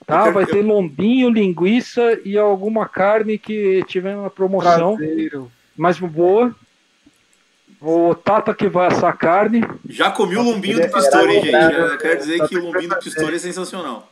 [0.07, 0.23] Tá?
[0.23, 5.51] quero- Vai ter lombinho, linguiça e alguma carne que tiver uma promoção, Prazeiro.
[5.77, 6.55] mas boa.
[7.81, 9.63] O Tata que vai assar carne.
[9.89, 11.51] Já comi o lombinho do é Pistori, gente.
[11.51, 14.09] Já quero dizer que o lombinho do Pistori é sensacional.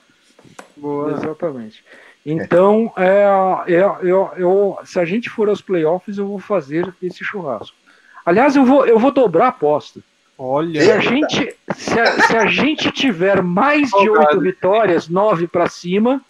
[0.76, 1.12] Boa.
[1.12, 1.82] Exatamente.
[2.25, 3.27] Então, é,
[3.68, 7.77] é, eu, eu, se a gente for aos playoffs, eu vou fazer esse churrasco.
[8.25, 10.01] Aliás, eu vou, eu vou dobrar a aposta.
[10.39, 10.81] Olha.
[10.81, 15.68] Se a gente, se a, se a gente tiver mais de oito vitórias, nove para
[15.68, 16.20] cima,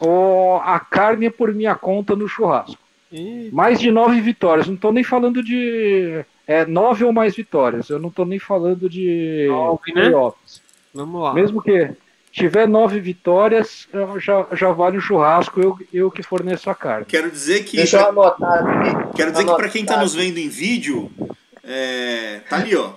[0.00, 2.80] ó, a carne é por minha conta no churrasco.
[3.12, 4.66] Ih, Mais de nove vitórias.
[4.66, 7.90] Não estou nem falando de é, nove ou mais vitórias.
[7.90, 10.02] Eu não estou nem falando de Nove, né?
[10.02, 10.62] playoffs.
[10.94, 11.34] vamos lá.
[11.34, 11.90] Mesmo que
[12.32, 13.86] tiver nove vitórias,
[14.18, 17.04] já, já vale o churrasco, eu, eu que forneço a carne.
[17.06, 17.76] Quero dizer que.
[17.76, 19.14] Deixa eu anotar aqui.
[19.16, 20.02] Quero dizer que pra quem tá Anotar.
[20.04, 21.10] nos vendo em vídeo,
[21.62, 22.94] é, tá ali, ó.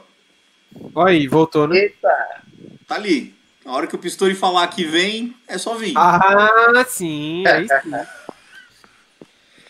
[0.96, 1.78] Olha aí, voltou, né?
[1.78, 2.10] Eita,
[2.88, 3.34] Tá ali.
[3.66, 5.94] Na hora que o Pistori falar que vem, é só vir.
[5.98, 7.44] Ah, sim.
[7.48, 7.92] Aí sim.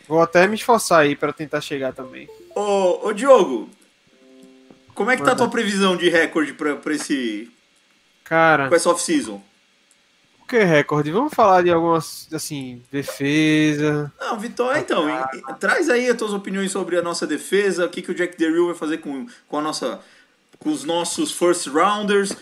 [0.07, 2.27] Vou até me esforçar aí pra tentar chegar também.
[2.53, 3.69] Ô, ô Diogo,
[4.93, 5.43] como é que tá a Manda.
[5.45, 7.49] tua previsão de recorde pra, pra esse.
[8.23, 9.41] Cara, com essa off-season?
[10.47, 11.11] Que é recorde?
[11.11, 14.11] Vamos falar de algumas, assim, defesa.
[14.19, 18.01] Não, Vitória, então, e- traz aí as tuas opiniões sobre a nossa defesa, o que,
[18.01, 19.99] que o Jack Derrill vai fazer com, com a nossa.
[20.59, 22.35] com os nossos first rounders.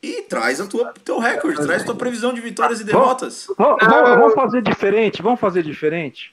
[0.00, 3.48] E traz a tua teu recorde, traz a tua previsão de vitórias e derrotas.
[3.58, 6.32] Vamos, vamos- vamos fazer diferente, vamos fazer diferente.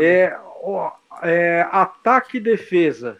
[0.00, 0.90] É, ó,
[1.22, 3.18] é, ataque e defesa.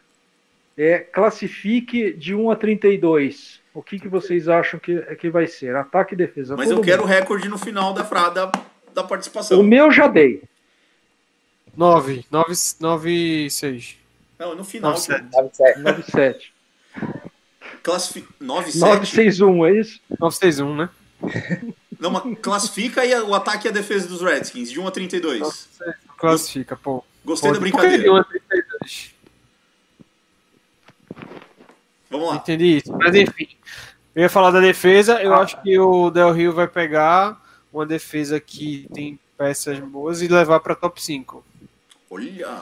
[0.79, 3.61] É, classifique de 1 a 32.
[3.77, 5.77] O que, que vocês acham que, que vai ser?
[5.77, 6.57] Ataque e defesa.
[6.57, 8.51] Mas eu quero o recorde no final da, da,
[8.95, 9.63] da O participação.
[9.63, 10.43] meu já dei.
[11.77, 13.99] 9, 9, 9, 6.
[14.39, 14.93] Não, no final.
[14.93, 15.03] Nove,
[15.53, 15.79] sete.
[15.79, 16.55] 97.
[17.83, 18.27] Classifi...
[18.41, 18.79] 9, 7.
[18.79, 20.01] 961, é isso?
[20.19, 20.89] 9, 6, 1, né?
[22.01, 25.69] Não, mas classifica aí o ataque e a defesa dos Redskins, de 1 a 32.
[26.17, 27.05] Classifica, pô.
[27.25, 27.71] Gostei da Pode.
[27.71, 28.03] Por que brincadeira.
[28.03, 29.15] de 1 a 32?
[32.11, 32.37] Vamos lá.
[32.37, 32.93] Entendi isso.
[32.93, 33.56] Mas enfim,
[34.17, 35.23] eu ia falar da defesa.
[35.23, 37.41] Eu acho que o Del Rio vai pegar
[37.73, 41.45] uma defesa que tem peças boas e levar para top 5.
[42.11, 42.59] Olha.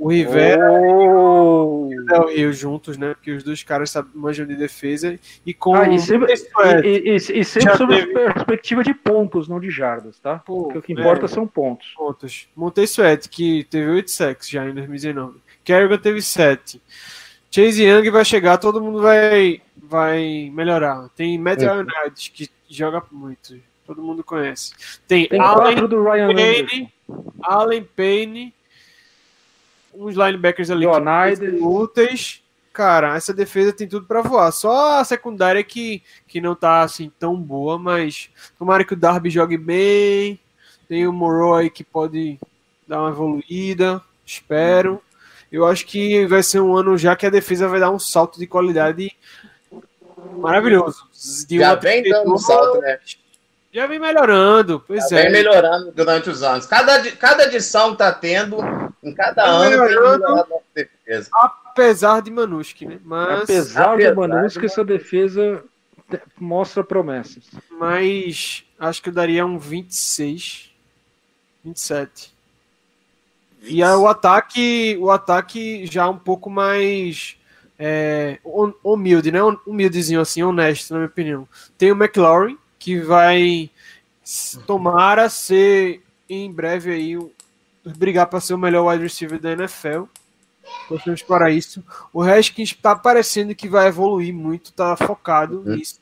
[0.00, 1.88] O Rivera Oh!
[1.90, 3.14] e o Del Rio juntos, né?
[3.14, 5.18] Porque os dois caras sabem, manjam de defesa.
[5.44, 8.84] E com Ah, e sempre, Isso é, e, e- e sempre sob teve- a perspectiva
[8.84, 10.38] de pontos, não de jardas, tá?
[10.38, 11.28] Pô, Porque o que importa é.
[11.28, 11.94] são pontos.
[11.96, 12.46] pontos.
[12.54, 15.38] Montei Sweat, que teve 8 sacks já em 2019.
[15.64, 16.80] Kerrigan teve 7.
[17.50, 21.08] Chase Young vai chegar, todo mundo vai, vai melhorar.
[21.16, 22.10] Tem Matt É.
[22.32, 23.58] Que joga muito.
[23.86, 24.74] Todo mundo conhece.
[25.06, 26.66] Tem, Tem Allen do Ryan Anderson.
[26.66, 26.92] Payne,
[27.42, 28.54] Allen Payne,
[29.94, 31.38] uns linebackers ali Leonidas.
[31.60, 32.42] úteis.
[32.70, 34.52] Cara, essa defesa tem tudo pra voar.
[34.52, 39.30] Só a secundária que, que não tá assim tão boa, mas tomara que o Darby
[39.30, 40.38] jogue bem.
[40.86, 42.38] Tem o Morrow aí que pode
[42.86, 44.00] dar uma evoluída.
[44.24, 45.02] Espero.
[45.50, 48.38] Eu acho que vai ser um ano já que a defesa vai dar um salto
[48.38, 49.16] de qualidade
[50.36, 51.06] maravilhoso.
[51.46, 52.98] De Já vem dando um salto, né?
[53.72, 54.80] Já vem melhorando.
[54.86, 55.22] Pois Já é.
[55.24, 56.66] vem melhorando durante os anos.
[56.66, 58.58] Cada, cada edição tá tendo,
[59.02, 60.18] em cada Tá ano tem melhorando.
[60.20, 61.30] melhorado a nossa defesa.
[61.32, 62.98] Apesar de Manuski, né?
[63.04, 65.62] Mas, Apesar apesar de que essa defesa
[66.38, 67.44] mostra promessas.
[67.70, 70.70] mas acho que eu daria um 26,
[71.64, 72.32] 27.
[73.62, 77.36] E aí, o ataque, o ataque já um pouco mais
[77.78, 79.40] é, hum- humilde, né?
[79.66, 81.48] Humildezinho assim, honesto, na minha opinião.
[81.76, 83.70] Tem o McLaurin, que vai
[84.66, 87.18] tomara ser em breve aí
[87.96, 90.04] brigar para ser o melhor wide receiver da NFL.
[90.86, 91.82] Torcemos para isso.
[92.12, 95.76] O Haskins tá parecendo que vai evoluir muito, tá focado Uhum.
[95.76, 95.98] nisso.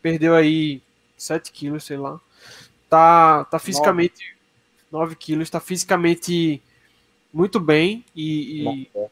[0.00, 0.80] Perdeu aí
[1.16, 2.18] 7 quilos, sei lá.
[2.88, 4.34] Tá, tá fisicamente
[4.90, 6.62] 9 quilos, tá fisicamente
[7.32, 8.62] muito bem e,
[8.94, 9.08] e,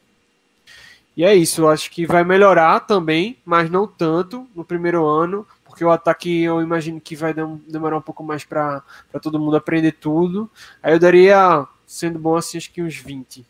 [1.15, 1.61] e é isso.
[1.61, 6.43] Eu acho que vai melhorar também, mas não tanto no primeiro ano, porque o ataque
[6.43, 8.83] eu imagino que vai dem- demorar um pouco mais para
[9.21, 10.49] todo mundo aprender tudo.
[10.81, 13.45] Aí eu daria, sendo bom assim, acho que uns 20.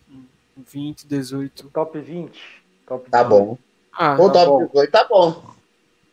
[0.56, 1.70] 20, 18.
[1.74, 2.40] Top 20.
[2.88, 3.30] Top Tá 20.
[3.30, 3.58] bom.
[3.94, 4.66] Ah, O tá top bom.
[4.68, 5.44] 18 tá bom.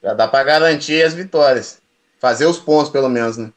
[0.02, 1.80] Já dá pra garantir as vitórias.
[2.18, 3.52] Fazer os pontos, pelo menos, né?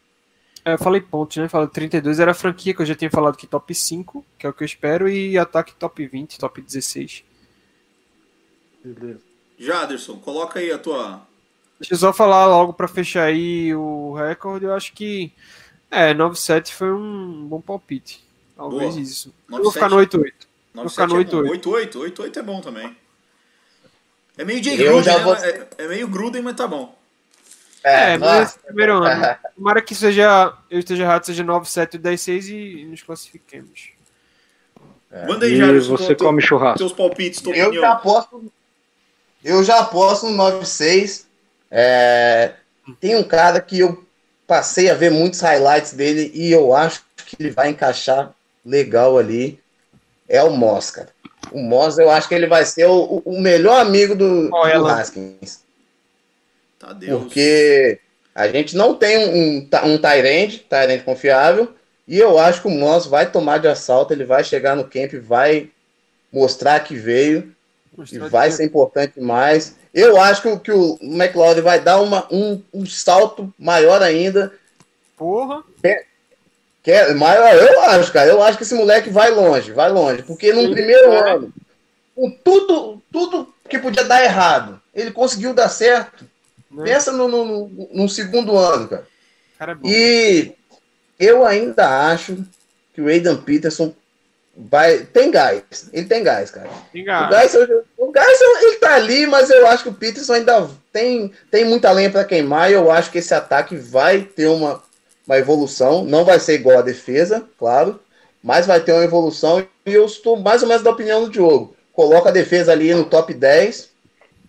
[0.68, 1.48] É, eu falei pontos, né?
[1.48, 4.50] Falei 32 era a franquia que eu já tinha falado que top 5, que é
[4.50, 7.24] o que eu espero, e ataque top 20, top 16.
[8.84, 9.22] Beleza.
[9.58, 11.22] Jaderson, coloca aí a tua.
[11.80, 14.66] Deixa eu só falar logo pra fechar aí o recorde.
[14.66, 15.32] Eu acho que
[15.90, 18.22] é 9-7 foi um bom palpite.
[18.58, 19.02] Talvez Boa.
[19.02, 19.34] isso.
[19.50, 20.20] Eu vou ficar no 9-7.
[20.20, 20.34] 8-8.
[20.74, 21.62] Vou ficar no 8-8.
[21.62, 21.96] 8-8.
[21.96, 22.94] 8-8 é bom também.
[24.38, 25.24] É meio Eu Gruden, né?
[25.24, 26.94] vou- É, é meio Gruden, mas tá bom.
[27.88, 29.36] É, mas ah, esse primeiro ano.
[29.56, 33.90] Tomara que seja, eu esteja errado, seja 9-7 e 10-6 e nos classifiquemos.
[35.28, 36.78] Manda aí, E Jaderson, você teu- come churrasco.
[36.80, 37.82] teus palpites, tua Eu opinião.
[37.84, 38.52] já aposto.
[39.44, 41.26] Eu já aposto no 96.
[41.72, 42.54] É,
[43.00, 44.04] tem um cara que eu
[44.46, 48.34] passei a ver muitos highlights dele e eu acho que ele vai encaixar
[48.66, 49.60] legal ali.
[50.28, 51.10] É o Moss, cara.
[51.52, 54.88] O Moss, eu acho que ele vai ser o, o melhor amigo do, é, do?
[54.88, 55.62] Haskins.
[56.80, 57.20] Tadeu.
[57.20, 58.00] Porque
[58.36, 61.74] a gente não tem um, um, um Tyrande, Tyrande confiável,
[62.08, 65.14] e eu acho que o Moss vai tomar de assalto, ele vai chegar no camp,
[65.16, 65.70] vai
[66.32, 67.54] mostrar que veio,
[67.94, 69.76] e Mostrar vai que- ser importante demais.
[69.94, 74.54] Eu acho que, o- que o McLeod vai dar uma, um, um salto maior ainda.
[75.18, 75.64] Porra!
[76.84, 78.30] Que é maior, eu acho, cara.
[78.30, 80.22] Eu acho que esse moleque vai longe, vai longe.
[80.24, 81.32] Porque no primeiro é.
[81.32, 81.52] ano,
[82.16, 86.26] com tudo, tudo que podia dar errado, ele conseguiu dar certo.
[86.72, 86.84] Né?
[86.84, 89.08] Pensa no, no, no- segundo ano, cara.
[89.56, 89.88] O cara é.
[89.88, 90.52] E
[91.20, 92.38] eu ainda acho
[92.94, 93.94] que o Aidan Peterson
[94.56, 95.00] vai.
[95.00, 95.64] Tem gás.
[95.94, 96.70] Ele tem gás, cara.
[96.94, 97.56] O Enga- gás,
[97.98, 101.64] o gás eu- ele tá ali, mas eu acho que o Peterson ainda tem, tem
[101.66, 102.70] muita lenha para queimar.
[102.70, 104.82] E eu acho que esse ataque vai ter uma,
[105.26, 106.04] uma evolução.
[106.04, 108.00] Não vai ser igual a defesa, claro,
[108.44, 109.60] mas vai ter uma evolução.
[109.86, 111.76] E eu estou mais ou menos da opinião do Diogo.
[111.94, 113.90] Coloca a defesa ali no top 10,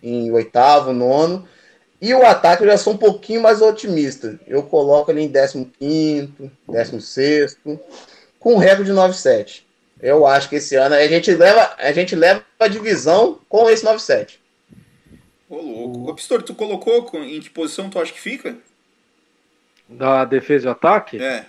[0.03, 1.47] em oitavo, nono.
[2.01, 4.39] E o ataque eu já sou um pouquinho mais otimista.
[4.47, 6.33] Eu coloco ali em 15,
[6.67, 7.57] 16,
[8.39, 9.63] com um recorde de 9-7.
[10.01, 13.85] Eu acho que esse ano a gente leva a, gente leva a divisão com esse
[13.85, 14.37] 9-7.
[15.49, 16.09] Ô, louco.
[16.09, 18.55] Ô, Pistori, tu colocou em que posição tu acha que fica?
[19.89, 21.21] Da defesa e ataque?
[21.21, 21.45] É.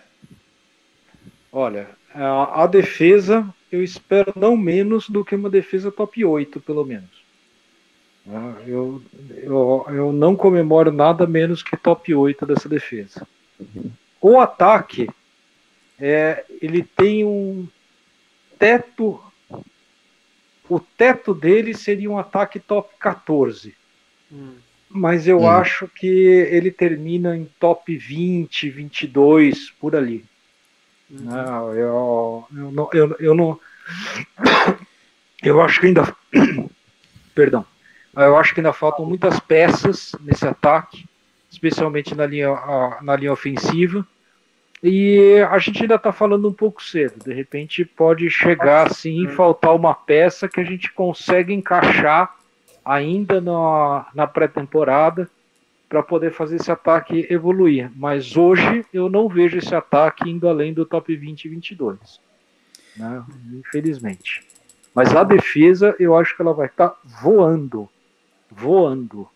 [1.53, 6.85] Olha, a, a defesa eu espero não menos do que uma defesa top 8, pelo
[6.85, 7.20] menos.
[8.29, 9.03] Ah, Eu,
[9.43, 13.27] eu, eu não comemoro nada menos que top 8 dessa defesa.
[14.21, 15.09] O ataque,
[15.99, 17.67] é, ele tem um
[18.59, 19.21] teto.
[20.69, 23.75] O teto dele seria um ataque top 14.
[24.31, 24.57] Hum.
[24.89, 25.49] Mas eu Hum.
[25.49, 30.25] acho que ele termina em top 20, 22, por ali.
[31.09, 33.59] Não, eu, eu, não, eu, eu não.
[35.43, 36.15] Eu acho que ainda.
[37.35, 37.65] Perdão.
[38.15, 41.07] Eu acho que ainda faltam muitas peças nesse ataque,
[41.51, 42.51] especialmente na linha,
[43.03, 44.07] na linha ofensiva.
[44.83, 47.23] E a gente ainda está falando um pouco cedo.
[47.23, 52.35] De repente pode chegar assim e faltar uma peça que a gente consegue encaixar
[52.85, 55.29] ainda na, na pré-temporada
[55.89, 57.91] para poder fazer esse ataque evoluir.
[57.95, 62.21] Mas hoje eu não vejo esse ataque indo além do top 20 e 22.
[62.97, 63.23] Né?
[63.53, 64.43] Infelizmente.
[64.95, 67.89] Mas a defesa, eu acho que ela vai estar voando.
[68.51, 69.29] Voando.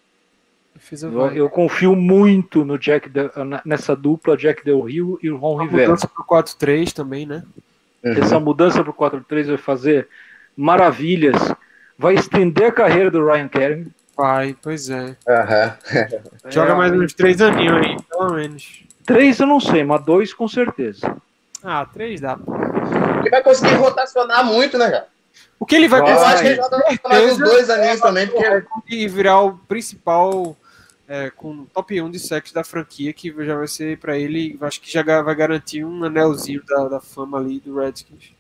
[1.03, 3.31] Eu, eu confio muito no Jack Del-
[3.65, 5.83] nessa dupla Jack Del Rio e o Ron Rivera.
[5.89, 7.43] mudança pro 4-3 também, né?
[8.03, 10.09] Essa mudança para o 4-3 vai fazer
[10.57, 11.37] maravilhas.
[11.99, 13.91] Vai estender a carreira do Ryan Kerrigan.
[14.17, 15.17] Vai, pois é.
[15.29, 15.77] Aham.
[16.51, 18.85] Joga É, mais uns 3 aninhos aí, pelo menos.
[19.07, 21.17] Três eu não sei, mas dois com certeza.
[21.63, 22.39] Ah, 3 dá.
[23.21, 25.07] Ele vai conseguir rotacionar muito, né, cara?
[25.59, 26.13] O que ele vai Vai.
[26.13, 30.57] Eu acho que conseguir ele mais uns dois aninhos também, porque e virar o principal
[31.09, 34.81] é, com top 1 de sexo da franquia, que já vai ser pra ele, acho
[34.81, 38.33] que já vai garantir um anelzinho da, da fama ali do Redskins.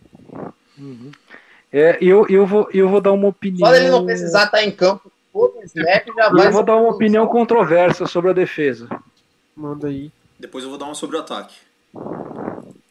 [1.72, 3.68] É, eu, eu, vou, eu vou dar uma opinião.
[3.68, 6.46] só ele não precisar estar em campo todo snap já vai.
[6.46, 8.88] Eu vou dar uma opinião controversa sobre a defesa.
[9.56, 10.12] Manda aí.
[10.38, 11.56] Depois eu vou dar uma sobre o ataque.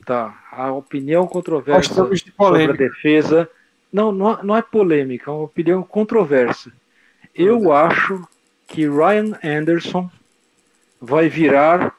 [0.06, 0.38] Tá.
[0.52, 2.78] A opinião controversa sobre a polêmica.
[2.78, 3.50] defesa.
[3.94, 6.74] Não, não, é- não é polêmica, é uma opinião controversa.
[7.36, 8.28] Eu acho
[8.68, 10.10] que Ryan Anderson
[11.00, 11.96] vai virar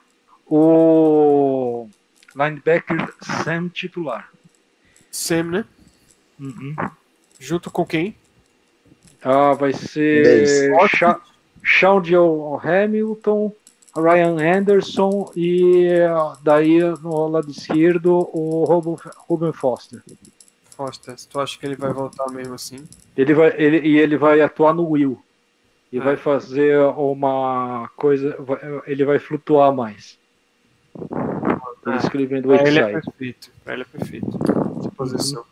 [0.47, 1.89] o
[2.35, 4.29] linebacker Sam titular.
[5.11, 5.65] Sam, né?
[6.39, 6.75] Uhum.
[7.39, 8.17] Junto com quem?
[9.23, 10.71] Ah, vai ser
[11.65, 13.53] Sean Joe Hamilton,
[13.97, 18.97] Ryan Anderson e ah, daí no lado esquerdo o Ruben-
[19.29, 19.53] Ruben
[20.77, 21.15] Foster.
[21.31, 22.85] Tu acha que ele vai voltar mesmo assim?
[23.17, 25.21] Ele vai, ele, e ele vai atuar no Will.
[25.93, 26.03] E Ah.
[26.05, 28.37] vai fazer uma coisa.
[28.41, 30.19] vai- Ele vai flutuar mais.
[31.01, 31.15] Ele
[31.87, 33.51] Ah, escrevendo Pra ele é perfeito.
[33.67, 34.27] Ele é perfeito.
[34.81, 35.45] Essa posição.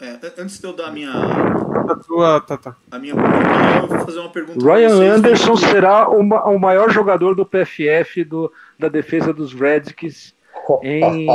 [0.00, 2.76] É, an- antes de eu dar a minha, A tua, tá, tá.
[2.90, 5.12] a minha eu vou fazer uma pergunta Ryan vocês.
[5.12, 10.34] Anderson será o, ma- o maior jogador do PFF do, da defesa dos Redskins
[10.82, 11.26] em,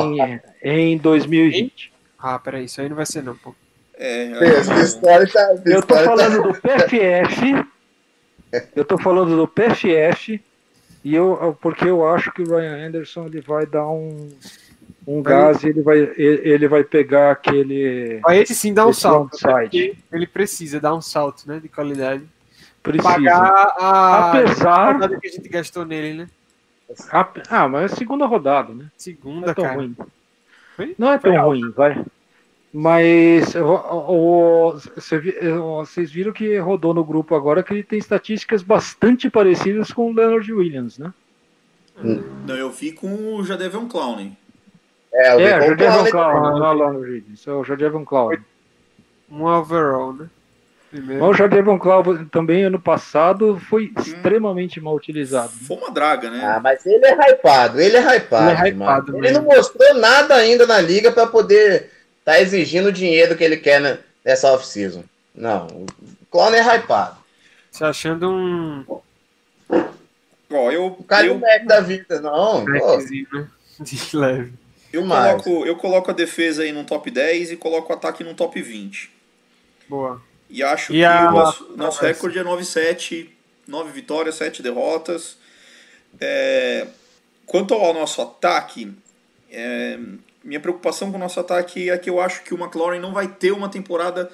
[0.64, 1.94] em 2020.
[2.28, 3.54] Ah, peraí, isso aí não vai ser não, pô.
[3.98, 5.42] É, Essa história tá.
[5.54, 7.66] essa Eu tô história tá- falando do PFF.
[8.76, 10.42] Eu tô falando do PFF.
[11.04, 14.28] E eu, porque eu acho que o Ryan Anderson ele vai dar um,
[15.08, 18.20] um gás e ele vai, ele ele vai pegar aquele.
[18.24, 19.38] Vai esse sim dar um salto.
[19.46, 19.70] né?
[20.12, 21.60] Ele precisa dar um salto, né?
[21.60, 22.24] De qualidade.
[22.82, 23.04] Precisa.
[23.14, 26.28] Pagar a Apesar- rodada que a gente gastou nele, né?
[27.12, 28.84] Ah, ah, mas é segunda rodada, né?
[28.86, 29.76] Não Segunda, é tão cara.
[29.78, 29.96] ruim.
[30.76, 30.96] Foi?
[30.98, 31.60] Não é Foi tão alto.
[31.60, 32.04] ruim, vai.
[32.78, 37.84] Mas o- o- cê vi- o- vocês viram que rodou no grupo agora que ele
[37.84, 41.14] tem estatísticas bastante parecidas com o Leonard Williams, né?
[42.46, 44.34] Não, eu vi com o Jadavion Clowney.
[45.14, 46.12] É, eu É, o Clowney Jadevon.
[46.12, 48.38] Clown, não é o Leonard Williams, é o Jadevon Clown.
[49.32, 50.28] Um overall, né?
[50.92, 51.22] Primeiro.
[51.24, 55.50] Mas o Jadevon Clown também ano passado foi extremamente mal utilizado.
[55.50, 56.42] Foi uma draga, né?
[56.44, 58.50] Ah, mas ele é hypado, ele é hypado.
[58.52, 59.26] Ele é hypado mano.
[59.26, 61.95] Ele não mostrou nada ainda na liga pra poder
[62.26, 65.04] tá exigindo o dinheiro que ele quer né, nessa off-season.
[65.34, 65.86] Não, o
[66.30, 67.18] Clown é hypado.
[67.72, 68.86] Se achando um
[70.50, 72.64] Ó, eu, O cara é eu, o Mac da vida, não.
[72.66, 72.72] pô.
[72.72, 72.80] né?
[73.80, 74.54] De leve.
[74.94, 78.34] eu, coloco, eu coloco a defesa aí num top 10 e coloco o ataque num
[78.34, 79.12] top 20.
[79.90, 80.22] Boa.
[80.50, 83.30] E acho E que a- o nosso, nosso recorde é 9-7,
[83.68, 85.38] 9 vitórias, 7 derrotas.
[86.22, 86.88] É,
[87.46, 88.94] quanto ao nosso ataque,
[89.52, 90.00] é,
[90.46, 93.28] minha preocupação com o nosso ataque é que eu acho que o McLaurin não vai
[93.28, 94.32] ter uma temporada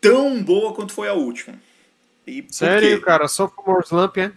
[0.00, 1.56] tão boa quanto foi a última.
[2.50, 3.26] Sério, cara?
[3.28, 4.32] Só pro more slump, é?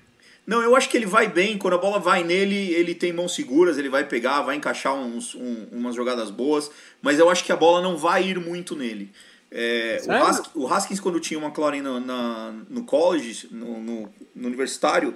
[0.45, 1.57] Não, eu acho que ele vai bem.
[1.57, 5.35] Quando a bola vai nele, ele tem mãos seguras, ele vai pegar, vai encaixar uns,
[5.35, 6.71] um- umas jogadas boas.
[7.01, 9.11] Mas eu acho que a bola não vai ir muito nele.
[9.51, 10.25] É, o, Sério?
[10.25, 15.13] Hask- o Haskins, quando tinha o McLaurin no, na- no college, no, no- no universitário,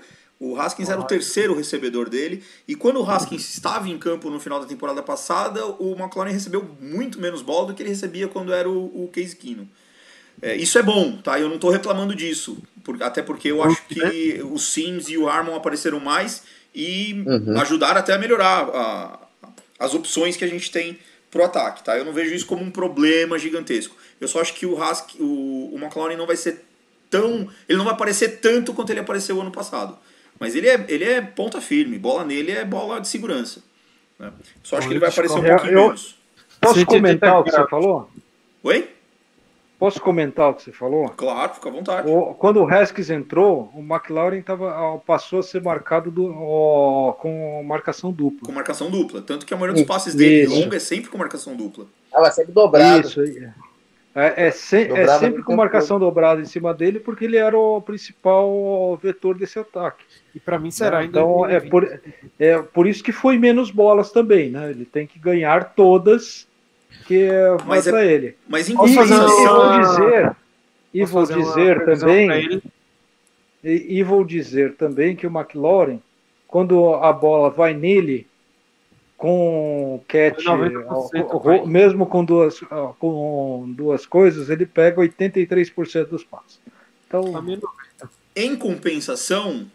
[0.52, 2.44] o Haskins era o terceiro recebedor dele.
[2.68, 6.68] E quando o Haskins estava em campo no final da temporada passada, o McLaurin recebeu
[6.82, 9.68] muito menos bola do que ele recebia quando era o, o Case Keenum.
[10.42, 11.40] É, isso é bom, tá?
[11.40, 12.58] Eu não tô reclamando disso.
[12.84, 16.44] por- até porque eu acho que o Sims e o Harmon apareceram mais
[16.76, 17.24] e
[17.62, 19.20] ajudaram até a melhorar a-
[19.80, 20.98] as opções que a gente tem
[21.32, 21.98] pro ataque, tá?
[21.98, 23.96] Eu não vejo isso como um problema gigantesco.
[24.20, 26.64] Eu só acho que o Hask, o, o McLaurin não vai ser
[27.10, 27.48] tão.
[27.70, 29.98] Ele não vai aparecer tanto quanto ele apareceu ano passado.
[30.40, 33.62] Mas ele é, ele é ponta firme, bola nele é bola de segurança.
[34.20, 34.32] né?
[34.64, 36.18] Só acho que ele vai aparecer um pouquinho eu- menos.
[36.60, 38.10] Posso comentar o que você falou?
[38.64, 38.90] Oi?
[39.80, 41.10] Posso comentar o que você falou?
[41.10, 42.10] Claro, fica à vontade.
[42.10, 47.62] O- quando o Haskins entrou, o McLaurin tava, passou a ser marcado do- ó, com
[47.66, 48.46] marcação dupla.
[48.46, 49.22] Com marcação dupla.
[49.22, 51.86] Tanto que a maioria dos passes dele longa é sempre com marcação dupla.
[52.14, 53.08] Ela sempre dobrado.
[53.10, 53.50] Isso aí.
[54.16, 57.82] É, é se- é sempre com marcação dobrada em cima dele, porque ele era o
[57.82, 60.06] principal vetor desse ataque.
[60.36, 61.70] E pra mim será Então é 2020.
[61.72, 62.00] por,
[62.40, 64.70] é por isso que foi menos bolas também, né?
[64.70, 66.48] Ele tem que ganhar todas
[67.08, 68.36] que é, Mas é- para ele.
[68.48, 70.36] Mas em vou dizer,
[70.94, 72.62] e vou dizer também,
[73.64, 76.00] e, e vou dizer também que o McLaurin,
[76.48, 78.28] quando a bola vai nele,
[79.24, 80.86] com catch, 90%
[81.30, 81.60] ó, vai.
[81.60, 86.60] ro- mesmo com duas, ó, com duas coisas, ele pega 83% dos passos.
[87.08, 87.24] Então.
[88.36, 89.66] Em compensação,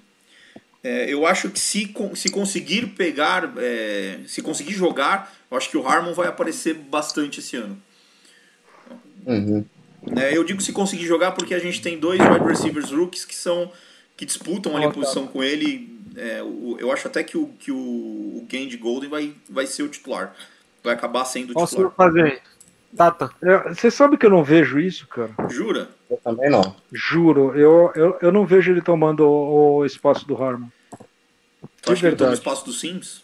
[0.85, 5.79] é, eu acho que se, se conseguir pegar, é, se conseguir jogar, eu acho que
[5.79, 7.81] o Harmon vai aparecer bastante esse ano.
[9.27, 9.65] Uhum.
[10.03, 10.37] né?
[10.37, 13.73] eu digo se conseguir jogar porque a gente tem dois wide receivers rookies que são
[14.15, 15.98] que disputam ali a posição com ele.
[16.19, 19.83] É, o- eu acho até que o, que o, o Gandy Golden vai, vai ser
[19.85, 20.35] o titular.
[20.83, 21.93] Vai acabar sendo o Posso titular.
[21.97, 22.43] fazer?
[22.97, 23.31] Tata.
[23.43, 25.31] é, você sabe que eu não vejo isso, cara?
[25.51, 25.91] Jura?
[26.11, 26.75] Eu também não.
[26.91, 30.69] Juro, eu, eu, eu não vejo ele tomando o, o espaço do Harmon.
[31.83, 32.35] Tu acha que ele toma o verdade.
[32.35, 33.23] espaço do Sims?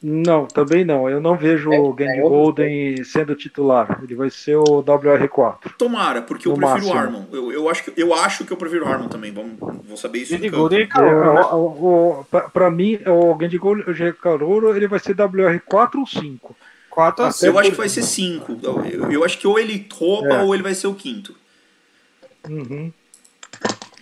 [0.00, 1.08] Não, também não.
[1.10, 4.00] Eu não vejo É, o é outro Golden sendo titular.
[4.02, 5.72] Ele vai ser o WR4.
[5.76, 6.98] Tomara, porque eu No prefiro o máximo.
[6.98, 7.24] Harmon.
[7.32, 9.32] Eu, eu, acho que, eu acho que eu prefiro o Harmon também.
[9.32, 10.38] Vamos, vou saber isso.
[10.38, 10.56] campo.
[10.56, 11.40] Golden é É, né?
[11.50, 15.98] o- o- o- pra- Pra mim, o Gandy Golden o Caroro, ele vai ser WR4
[15.98, 16.54] ou 5.
[16.90, 17.46] 4 a Até 5.
[17.52, 18.56] Eu acho que vai ser cinco.
[18.62, 20.42] Eu, eu- eu acho que ou ele rouba É.
[20.42, 21.34] ou ele vai ser o quinto.
[22.48, 22.92] Uhum.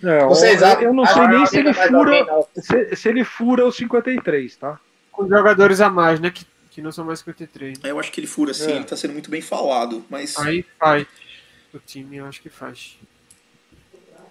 [0.03, 2.25] É, Vocês eu, eu não sei nem se ele fura,
[2.55, 4.79] se, se ele fura o 53, tá?
[5.17, 6.29] Com jogadores a mais, né?
[6.29, 7.79] Que, que não são mais 53.
[7.83, 8.75] Eu acho que ele fura sim, É.
[8.75, 10.05] ele tá sendo muito bem falado.
[10.09, 11.07] Mas Aí faz.
[11.73, 12.97] O time eu acho que faz.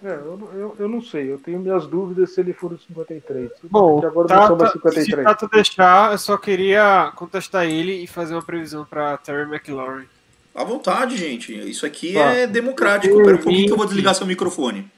[0.03, 2.77] É, eu, não- eu, eu não sei, eu tenho minhas dúvidas se ele for o
[2.77, 3.49] 53.
[3.63, 5.23] Bom, agora não são mais Tata, se 53.
[5.25, 10.05] Tato deixar, eu só queria contestar ele e fazer uma previsão pra Terry McLaurin.
[10.53, 11.51] À vontade, gente.
[11.67, 12.19] Isso aqui Tá.
[12.31, 13.15] é democrático.
[13.23, 14.89] Pera um pouquinho que eu vou desligar seu microfone.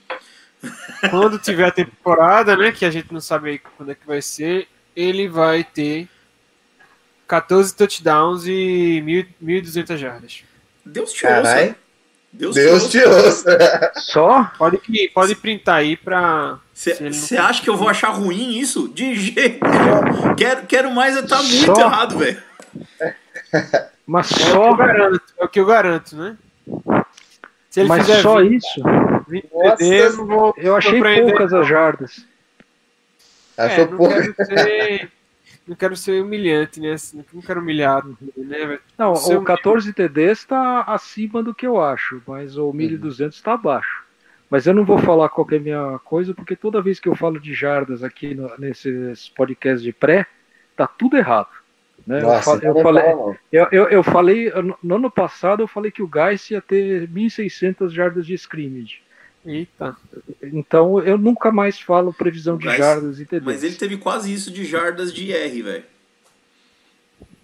[1.09, 4.21] Quando tiver a temporada, né, que a gente não sabe aí quando é que vai
[4.21, 4.67] ser,
[4.99, 6.07] ele vai ter
[7.27, 10.43] 14 touchdowns e 1.000 1.200 jardas.
[10.85, 11.67] Deus te Carai.
[11.69, 11.75] ouça.
[12.31, 13.51] Deus, Deus te ouça.
[13.51, 13.91] ouça.
[13.97, 14.51] Só?
[14.57, 14.79] Pode,
[15.13, 16.59] pode printar aí pra.
[16.73, 18.87] Você acha que eu vou achar ruim isso?
[18.89, 20.35] De jeito nenhum.
[20.35, 21.79] Quero, quero mais é tá muito Só?
[21.81, 22.41] errado, velho.
[24.05, 26.37] Mas É o só, garanto, é o que eu garanto, né?
[27.69, 28.81] Se ele mas fizer só 20, isso?
[29.27, 32.25] 20 Nossa, TD, eu não vou Eu achei poucas as jardas.
[33.59, 34.13] É, Achou não pouco.
[34.13, 35.11] quero ser.
[35.67, 36.93] Não quero ser humilhante, né?
[36.93, 38.03] Assim, Não quero humilhar,
[38.35, 38.79] né?
[38.97, 44.03] Não, o 14 TDs está acima do que eu acho, mas o 1200 está abaixo.
[44.49, 47.07] Mas eu não vou falar qual que é a minha coisa, porque toda vez que
[47.07, 50.25] eu falo de jardas aqui no- nesses podcasts de pré,
[50.75, 51.49] tá tudo errado.
[52.07, 52.19] Né?
[52.21, 53.35] eu, Nossa, eu não falei, fala, não.
[53.51, 57.07] eu, eu, eu falei, no- no ano passado eu falei que o Geis ia ter
[57.09, 59.01] 1.600 jardas de scrimmage.
[59.51, 59.95] Eita.
[60.43, 63.43] Então eu nunca mais falo previsão de Mas- jardas e TDs.
[63.45, 65.83] Mas ele teve quase isso de jardas de R, velho.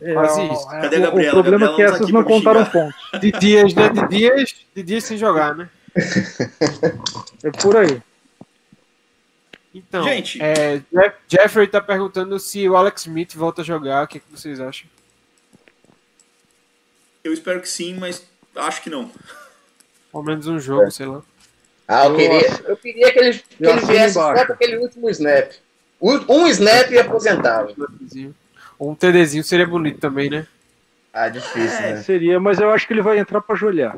[0.02, 0.70] É, Quase isso.
[0.72, 1.40] é, Cadê a o- Gabriela?
[1.40, 2.72] O problema é que Gabriela não tá essas não contaram xingar.
[2.72, 2.96] pontos.
[3.22, 3.90] De dias, né?
[3.90, 5.70] De dias, de dias sem jogar, né?
[7.44, 8.02] É por aí.
[9.74, 10.42] Então, Gente.
[10.42, 14.04] é, Jeff- Jeffrey tá perguntando se o Alex Smith volta a jogar.
[14.04, 14.88] O que, que vocês acham?
[17.24, 18.24] Eu espero que sim, mas
[18.56, 19.10] acho que não.
[20.12, 21.22] Pelo menos um jogo, sei lá.
[21.88, 25.52] Ah, eu Eu queria, eu queria que ele, que ele viesse só aquele último snap.
[26.02, 27.74] Um snap e aposentava.
[28.80, 30.48] Um TDzinho seria bonito também, né?
[31.14, 31.94] Ah, difícil, É.
[31.94, 32.02] né?
[32.04, 33.98] Seria, mas eu acho que ele vai entrar para joelhar.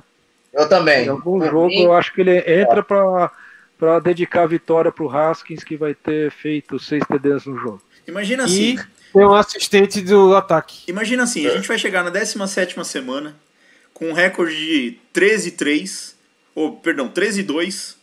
[0.54, 1.06] Eu também.
[1.06, 3.32] Em algum Por jogo mim, eu acho que ele entra para
[3.78, 7.80] para dedicar a vitória para o Haskins, que vai ter feito seis TDs no jogo.
[8.08, 8.74] Imagina assim.
[8.74, 8.80] E
[9.14, 10.80] tem um assistente do ataque.
[10.88, 13.36] Imagina assim, a gente vai chegar na 17ª semana
[13.94, 16.16] com um recorde de 13-3,
[16.58, 17.96] ou perdão, 13-2,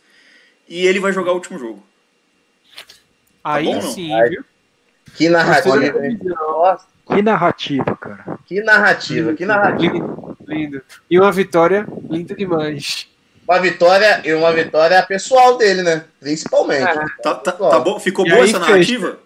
[0.68, 1.82] e ele vai jogar o último jogo.
[3.43, 3.82] Aí bom, não?
[3.82, 4.10] sim?
[5.16, 5.76] Que narrativa.
[6.22, 8.39] Nossa, Que narrativa, cara.
[8.47, 9.93] que narrativa, que narrativa.
[9.93, 10.82] Lindo, lindo.
[11.10, 13.09] E uma vitória linda demais.
[13.47, 16.05] Uma vitória e uma vitória pessoal dele, né?
[16.20, 16.89] Principalmente.
[16.89, 17.05] É.
[17.22, 17.98] Tá, tá, tá bom?
[18.01, 19.18] Ficou E boa aí, essa fez- narrativa?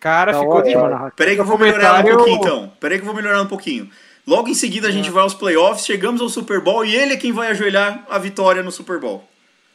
[0.00, 1.12] Cara, Tá ficou narrativa.
[1.16, 2.72] Peraí que eu vou melhorar um pouquinho então.
[2.80, 3.88] Peraí que eu vou melhorar um pouquinho.
[4.26, 7.16] Logo em seguida a gente vai aos playoffs, chegamos ao Super Bowl e ele é
[7.16, 9.24] quem vai ajoelhar a vitória no Super Bowl.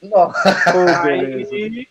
[0.02, 1.04] Nossa.
[1.04, 1.88] Aí,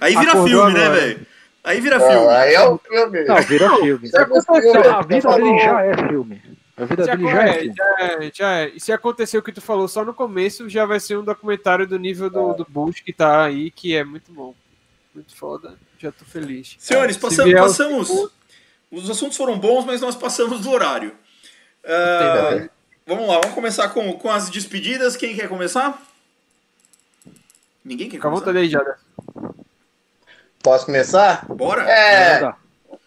[0.00, 1.00] Aí vira Acordou filme, né, agora.
[1.00, 1.26] velho?
[1.64, 2.28] Aí vira filme.
[2.28, 3.24] aí é o filme.
[3.24, 4.10] Não, vira filme.
[4.14, 5.38] É um filme, Não, a vida falou.
[5.46, 6.42] dele já é filme.
[6.76, 7.74] A vida já, dele já é é, filme.
[7.76, 8.68] já, é, já é.
[8.74, 11.86] E se acontecer o que tu falou só no começo, já vai ser um documentário
[11.86, 14.54] do nível do, do Bush que tá aí, que é muito bom.
[15.14, 15.74] Muito foda.
[15.98, 16.76] Já tô feliz.
[16.78, 18.10] Senhores, Se passam- vier o passamos.
[18.90, 21.12] Os assuntos foram bons, mas nós passamos do horário.
[21.86, 22.68] Ah,
[23.06, 25.16] vamos lá, vamos começar com, com as despedidas.
[25.16, 26.00] Quem quer começar?
[27.84, 28.50] Ninguém quer à começar?
[28.56, 28.96] aí, Jada.
[30.62, 31.44] Posso começar?
[31.46, 31.82] Bora?
[31.90, 32.56] É, Manda.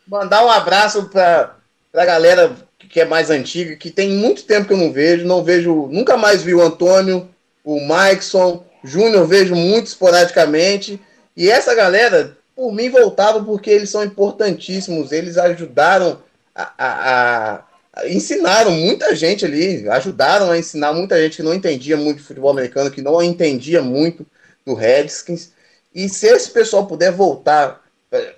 [0.07, 1.55] mandar um abraço pra,
[1.91, 5.43] pra galera que é mais antiga, que tem muito tempo que eu não vejo, não
[5.43, 7.29] vejo, nunca mais vi o Antônio,
[7.63, 11.01] o Maikson, Júnior vejo muito esporadicamente,
[11.35, 16.19] e essa galera, por mim, voltava porque eles são importantíssimos, eles ajudaram
[16.55, 17.63] a, a- a- a-
[18.05, 22.91] ensinaram muita gente ali, ajudaram a ensinar muita gente que não entendia muito futebol americano,
[22.91, 24.25] que não entendia muito
[24.65, 25.51] do Redskins,
[25.93, 27.81] e se esse pessoal puder voltar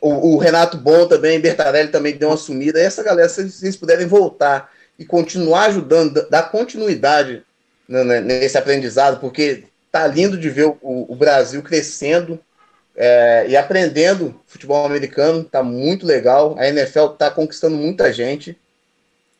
[0.01, 2.79] o, o Renato Bom também, Bertarelli também deu uma sumida.
[2.79, 7.43] Essa galera, se vocês puderem voltar e continuar ajudando, da- dar continuidade
[7.87, 12.39] né, né, nesse aprendizado, porque tá lindo de ver o, o Brasil crescendo
[12.95, 16.55] é, e aprendendo futebol americano, tá muito legal.
[16.57, 18.57] A NFL tá conquistando muita gente.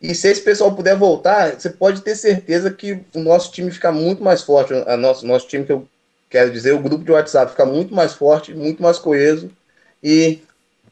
[0.02, 3.92] E se esse pessoal puder voltar, você pode ter certeza que o nosso time fica
[3.92, 4.74] muito mais forte.
[4.74, 5.88] O nosso, nosso time, que eu
[6.30, 9.52] quero dizer, o grupo de WhatsApp fica muito mais forte, muito mais coeso.
[10.02, 10.42] E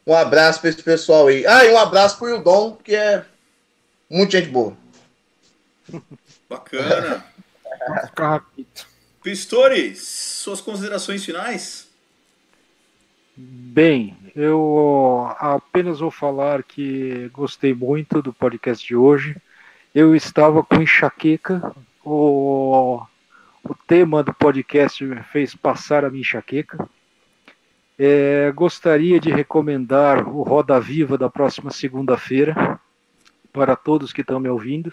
[0.06, 1.46] um abraço para esse pessoal aí.
[1.46, 3.24] Ah, e um abraço pro Hildon, que é
[4.10, 4.76] muito gente boa.
[6.48, 7.24] Bacana.
[9.22, 11.88] Pistori, suas considerações finais?
[13.36, 19.36] Bem, eu apenas vou falar que gostei muito do podcast de hoje.
[19.92, 21.74] Eu estava com enxaqueca.
[22.04, 23.02] O,
[23.64, 26.88] o tema do podcast me fez passar a minha enxaqueca.
[27.98, 32.78] É, gostaria de recomendar o Roda Viva da próxima segunda-feira
[33.52, 34.92] para todos que estão me ouvindo,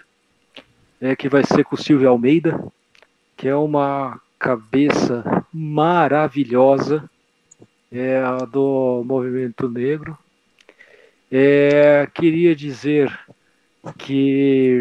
[0.99, 2.65] é, que vai ser com o Silvio Almeida,
[3.37, 7.07] que é uma cabeça maravilhosa,
[7.99, 10.17] é do movimento negro.
[11.31, 13.11] É, queria dizer
[13.97, 14.79] que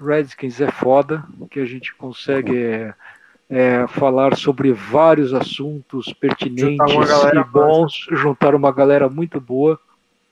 [0.00, 2.94] Redskins é foda, que a gente consegue é,
[3.48, 9.78] é, falar sobre vários assuntos pertinentes e bons, juntar uma galera muito boa.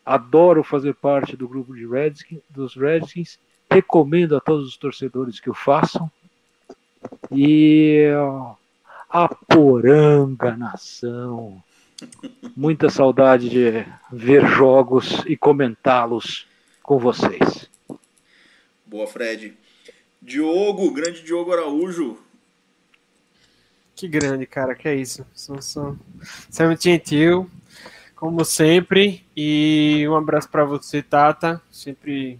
[0.04, 3.38] Adoro fazer parte do grupo de Redskins, dos Redskins.
[3.70, 6.10] Recomendo a todos os torcedores que o façam.
[7.30, 8.08] E
[9.08, 11.62] a Poranga Nação.
[12.56, 16.46] Muita saudade de ver jogos e comentá-los
[16.82, 17.70] com vocês.
[18.86, 19.56] Boa, Fred.
[20.20, 22.18] Diogo, grande Diogo Araújo.
[23.94, 25.26] Que grande, cara, que é isso.
[25.34, 25.98] São, são...
[26.48, 27.48] Você é muito gentil,
[28.16, 29.24] como sempre.
[29.36, 31.60] E um abraço pra você, Tata.
[31.70, 32.38] Sempre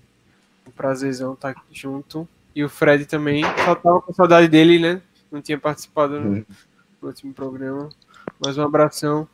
[0.67, 2.29] um prazerzão estar aqui junto.
[2.55, 3.43] E o Fred também.
[3.65, 5.01] Só tava com saudade dele, né?
[5.31, 6.47] Não tinha participado no,
[7.01, 7.89] no último programa.
[8.45, 9.29] Mas um abração.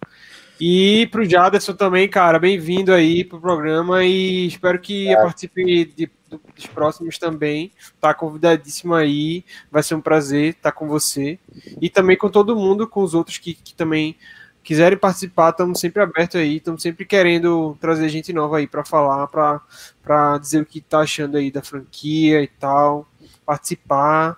[0.60, 6.40] E pro Jaderson também, cara, bem-vindo aí pro programa e espero que participe de- do-
[6.55, 7.70] dos próximos também.
[8.01, 11.39] Tá convidadíssimo aí, vai ser um prazer estar com você.
[11.81, 14.16] E também com todo mundo, com os outros que, que também
[14.65, 19.28] quiserem participar, estamos sempre abertos aí, estamos sempre querendo trazer gente nova aí para falar,
[19.28, 23.09] para dizer o que tá achando aí da franquia e tal,
[23.47, 24.36] participar.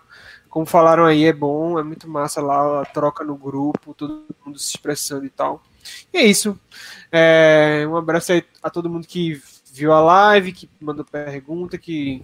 [0.50, 4.58] Como falaram aí, é bom, é muito massa lá a troca no grupo, todo mundo
[4.58, 5.62] se expressando e tal.
[6.12, 6.58] E é isso.
[7.10, 9.40] É, um abraço aí a todo mundo que
[9.72, 12.22] viu a live, que mandou pergunta, que,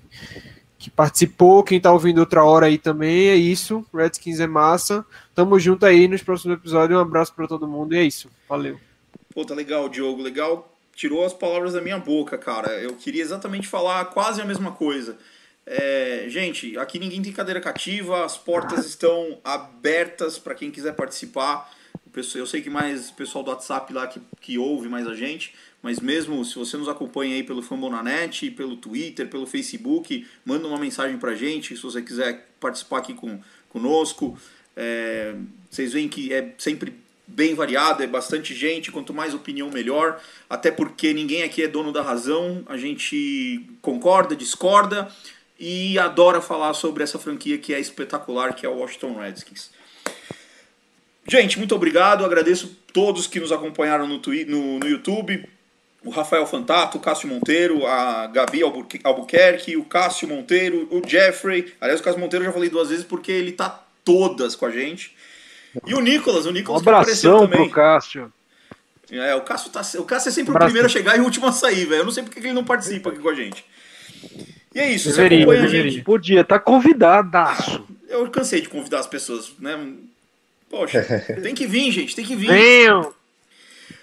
[0.76, 3.28] que participou, quem tá ouvindo outra hora aí também.
[3.28, 3.86] É isso.
[3.94, 5.06] Redskins é massa.
[5.32, 6.98] Tamo junto aí nos próximos episódios.
[6.98, 8.28] Um abraço para todo mundo e é isso.
[8.48, 8.78] Valeu.
[9.32, 10.76] Pô, tá legal, Diogo, legal.
[10.94, 12.72] Tirou as palavras da minha boca, cara.
[12.80, 15.16] Eu queria exatamente falar quase a mesma coisa.
[15.66, 21.74] É, gente, aqui ninguém tem cadeira cativa, as portas estão abertas para quem quiser participar.
[22.34, 25.52] Eu sei que mais o pessoal do WhatsApp lá que, que ouve mais a gente,
[25.82, 30.78] mas mesmo se você nos acompanha aí pelo Fambonanet, pelo Twitter, pelo Facebook, manda uma
[30.78, 33.38] mensagem pra gente se você quiser participar aqui com,
[33.68, 34.38] conosco.
[34.74, 35.34] É,
[35.70, 36.94] vocês veem que é sempre
[37.26, 40.18] bem variado, é bastante gente, quanto mais opinião melhor,
[40.48, 45.12] até porque ninguém aqui é dono da razão, a gente concorda, discorda
[45.58, 49.70] e adora falar sobre essa franquia que é espetacular, que é o Washington Redskins.
[51.28, 55.48] Gente, muito obrigado, agradeço todos que nos acompanharam no, Twi- no, no YouTube,
[56.04, 61.74] o Rafael Fantato, o Cássio Monteiro, a Gabi Albuque- Albuquerque, o Cássio Monteiro, o Jeffrey.
[61.80, 64.70] Aliás, o Cássio Monteiro eu já falei duas vezes porque ele tá todas com a
[64.70, 65.16] gente.
[65.84, 67.64] E o Nicolas, o Um Nicolas que apareceu também.
[67.64, 68.32] pro Cássio.
[69.10, 70.66] É, o Cássio, tá, o Cássio é sempre Abraço.
[70.66, 72.02] o primeiro a chegar e o último a sair, velho.
[72.02, 73.64] Eu não sei porque que ele não participa aqui com a gente.
[74.76, 75.90] E é isso, você Deveria, acompanha a deveria.
[75.90, 76.04] gente.
[76.04, 77.86] Podia estar convidadaço.
[78.10, 79.74] Eu cansei de convidar as pessoas, né?
[80.68, 81.02] Poxa,
[81.42, 82.48] tem que vir, gente, tem que vir.
[82.48, 83.14] Venham!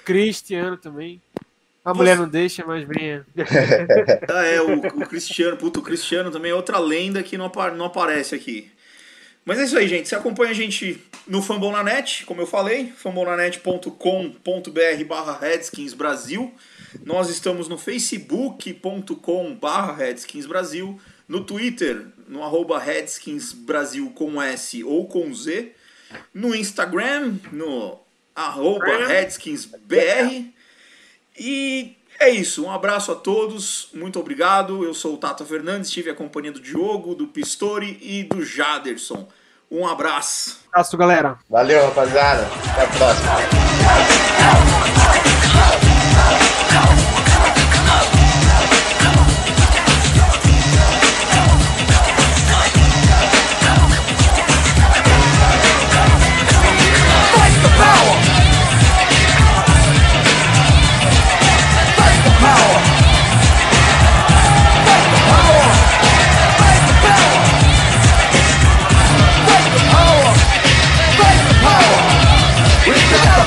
[0.03, 1.21] Cristiano também.
[1.85, 3.23] A mulher não deixa, mas venha.
[4.29, 7.69] Ah, é, o, o Cristiano, puto, o Cristiano também é outra lenda que não, apa-
[7.71, 8.71] não aparece aqui.
[9.45, 10.07] Mas é isso aí, gente.
[10.09, 16.51] Você acompanha a gente no Fambonanet, como eu falei, fambonanet.com.br barra Redskins Brasil.
[17.05, 24.83] Nós estamos no facebook.com barra Redskins Brasil, no Twitter, no arroba Redskins Brasil com S
[24.83, 25.71] ou com Z,
[26.33, 27.99] no Instagram, no
[28.35, 30.45] arroba Redskins BR.
[31.37, 34.83] E é isso, um abraço a todos, muito obrigado.
[34.83, 39.27] Eu sou o Tata Fernandes, tive a companhia do Diogo, do Pistori e do Jaderson.
[39.69, 40.61] Um abraço.
[40.71, 41.39] Abraço, galera.
[41.49, 42.47] Valeu, rapaziada.
[42.71, 43.33] Até a próxima.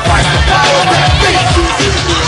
[0.06, 2.25] Fight the power that beats you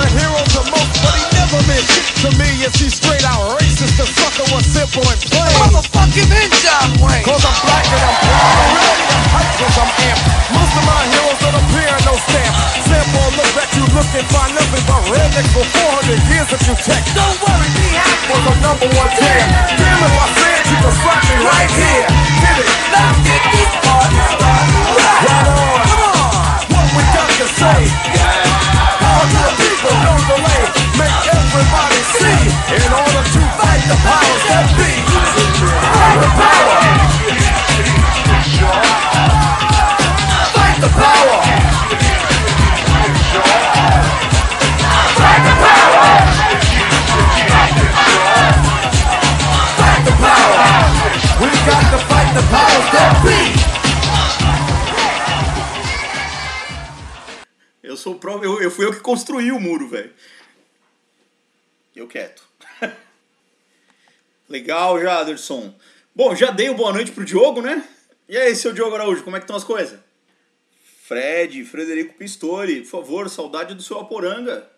[0.00, 1.84] a hero to most, but he never meant
[2.24, 2.48] to me.
[2.64, 4.00] Is he straight out racist?
[4.00, 5.52] The sucker was simple and plain.
[5.60, 7.24] Motherfucking in John Wayne.
[7.24, 8.56] Cause I'm black and I'm proud.
[8.60, 10.24] I'm ready, I'm hyped cause I'm amped.
[10.56, 12.54] Most of my heroes don't appear in no stamp.
[12.88, 17.02] Sample look at you looking find nothing but rednecks for 400 years that you check.
[17.12, 18.32] Don't worry, be happy.
[18.32, 19.46] Was a number one jam.
[19.76, 22.06] Damn if I said you could slap me right here.
[22.40, 22.68] Hit it.
[22.88, 24.80] Let's get this party started.
[24.96, 25.80] Right on.
[25.92, 26.56] Come on.
[26.72, 27.80] What we got to say.
[28.16, 28.39] The
[30.40, 30.64] delay.
[30.96, 32.40] Make everybody see.
[32.76, 34.90] In order to fight the powers that be.
[35.94, 37.29] Fight the power.
[59.10, 60.12] Construí o muro, velho.
[61.96, 62.48] Eu quieto.
[64.48, 65.74] Legal, Jaderson.
[66.14, 67.84] Bom, já dei boa noite pro Diogo, né?
[68.28, 69.98] E aí, seu Diogo Araújo, como é que estão as coisas?
[71.02, 74.70] Fred, Frederico Pistori, por favor, saudade do seu Aporanga.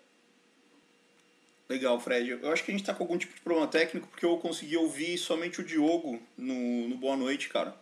[1.69, 2.31] Legal, Fred.
[2.31, 4.79] Eu acho que a gente tá com algum tipo de problema técnico porque eu consegui
[4.79, 7.77] ouvir somente o Diogo no, no Boa Noite, cara.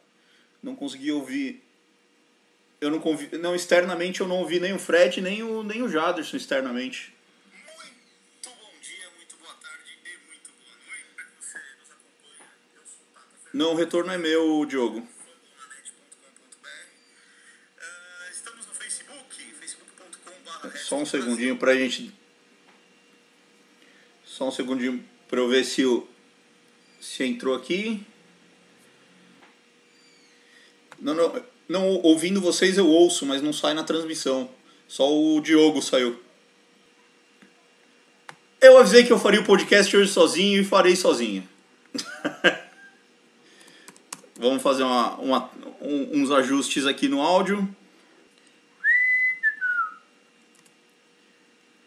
[0.60, 1.62] Não consegui ouvir.
[2.80, 3.36] Eu não convi...
[3.36, 7.14] Não, externamente eu não ouvi nem o Fred, nem o, nem o Jaderson externamente.
[7.52, 12.48] Muito bom dia, muito boa tarde e muito boa noite para você nos acompanha.
[12.74, 13.52] Eu sou o Tata Fernandes.
[13.52, 15.06] Não, o retorno é meu, Diogo.
[17.78, 20.76] Ah, Estamos no Facebook, facebook.com.br.
[20.78, 22.14] Só um segundinho pra gente.
[24.24, 26.08] Só um segundinho pra eu ver se o.
[26.98, 28.06] Se entrou aqui.
[30.98, 34.50] Não, não, não, ouvindo vocês eu ouço, mas não sai na transmissão.
[34.88, 36.20] Só o Diogo saiu.
[38.60, 41.48] Eu avisei que eu faria o podcast hoje sozinho e farei sozinho.
[44.36, 47.58] Vamos fazer uma, uma- um- uns ajustes aqui no áudio.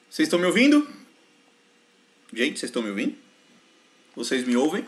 [0.09, 0.87] Vocês estão me ouvindo?
[2.31, 3.15] Gente, vocês estão me ouvindo?
[4.15, 4.85] Vocês me ouvem?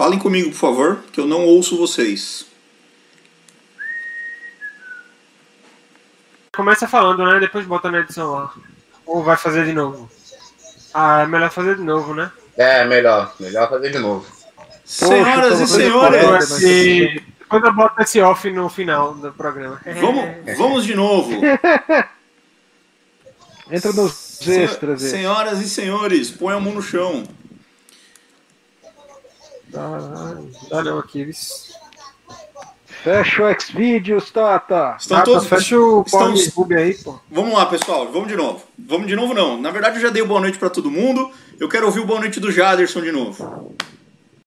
[0.00, 2.46] Falem comigo, por favor, que eu não ouço vocês.
[6.56, 7.38] Começa falando, né?
[7.38, 8.50] Depois bota na edição lá.
[9.04, 10.10] Ou vai fazer de novo?
[10.94, 12.32] Ah, é melhor fazer de novo, né?
[12.56, 13.34] É, melhor.
[13.38, 14.26] Melhor fazer de novo.
[14.86, 17.22] Senhoras e tô senhores, Esse...
[17.38, 19.82] Depois eu boto esse off no final do programa.
[20.00, 21.30] vamos, vamos de novo.
[23.70, 25.02] Entra nos extras.
[25.02, 27.22] Senhoras e senhores, põe a mão no chão.
[29.72, 29.98] Dá,
[30.68, 31.70] dá não aqui, eles.
[33.02, 34.96] Fecha o Xvideos, Tata.
[34.98, 35.46] Estão Ah, todos.
[35.46, 37.18] fecha o estão- Pornhub aí, pô.
[37.30, 38.62] Vamos lá, pessoal, vamos de novo.
[38.78, 39.58] Vamos de novo, não.
[39.60, 41.30] Na verdade, eu já dei o boa noite pra todo mundo.
[41.58, 43.74] Eu quero ouvir o boa noite do Jaderson de novo.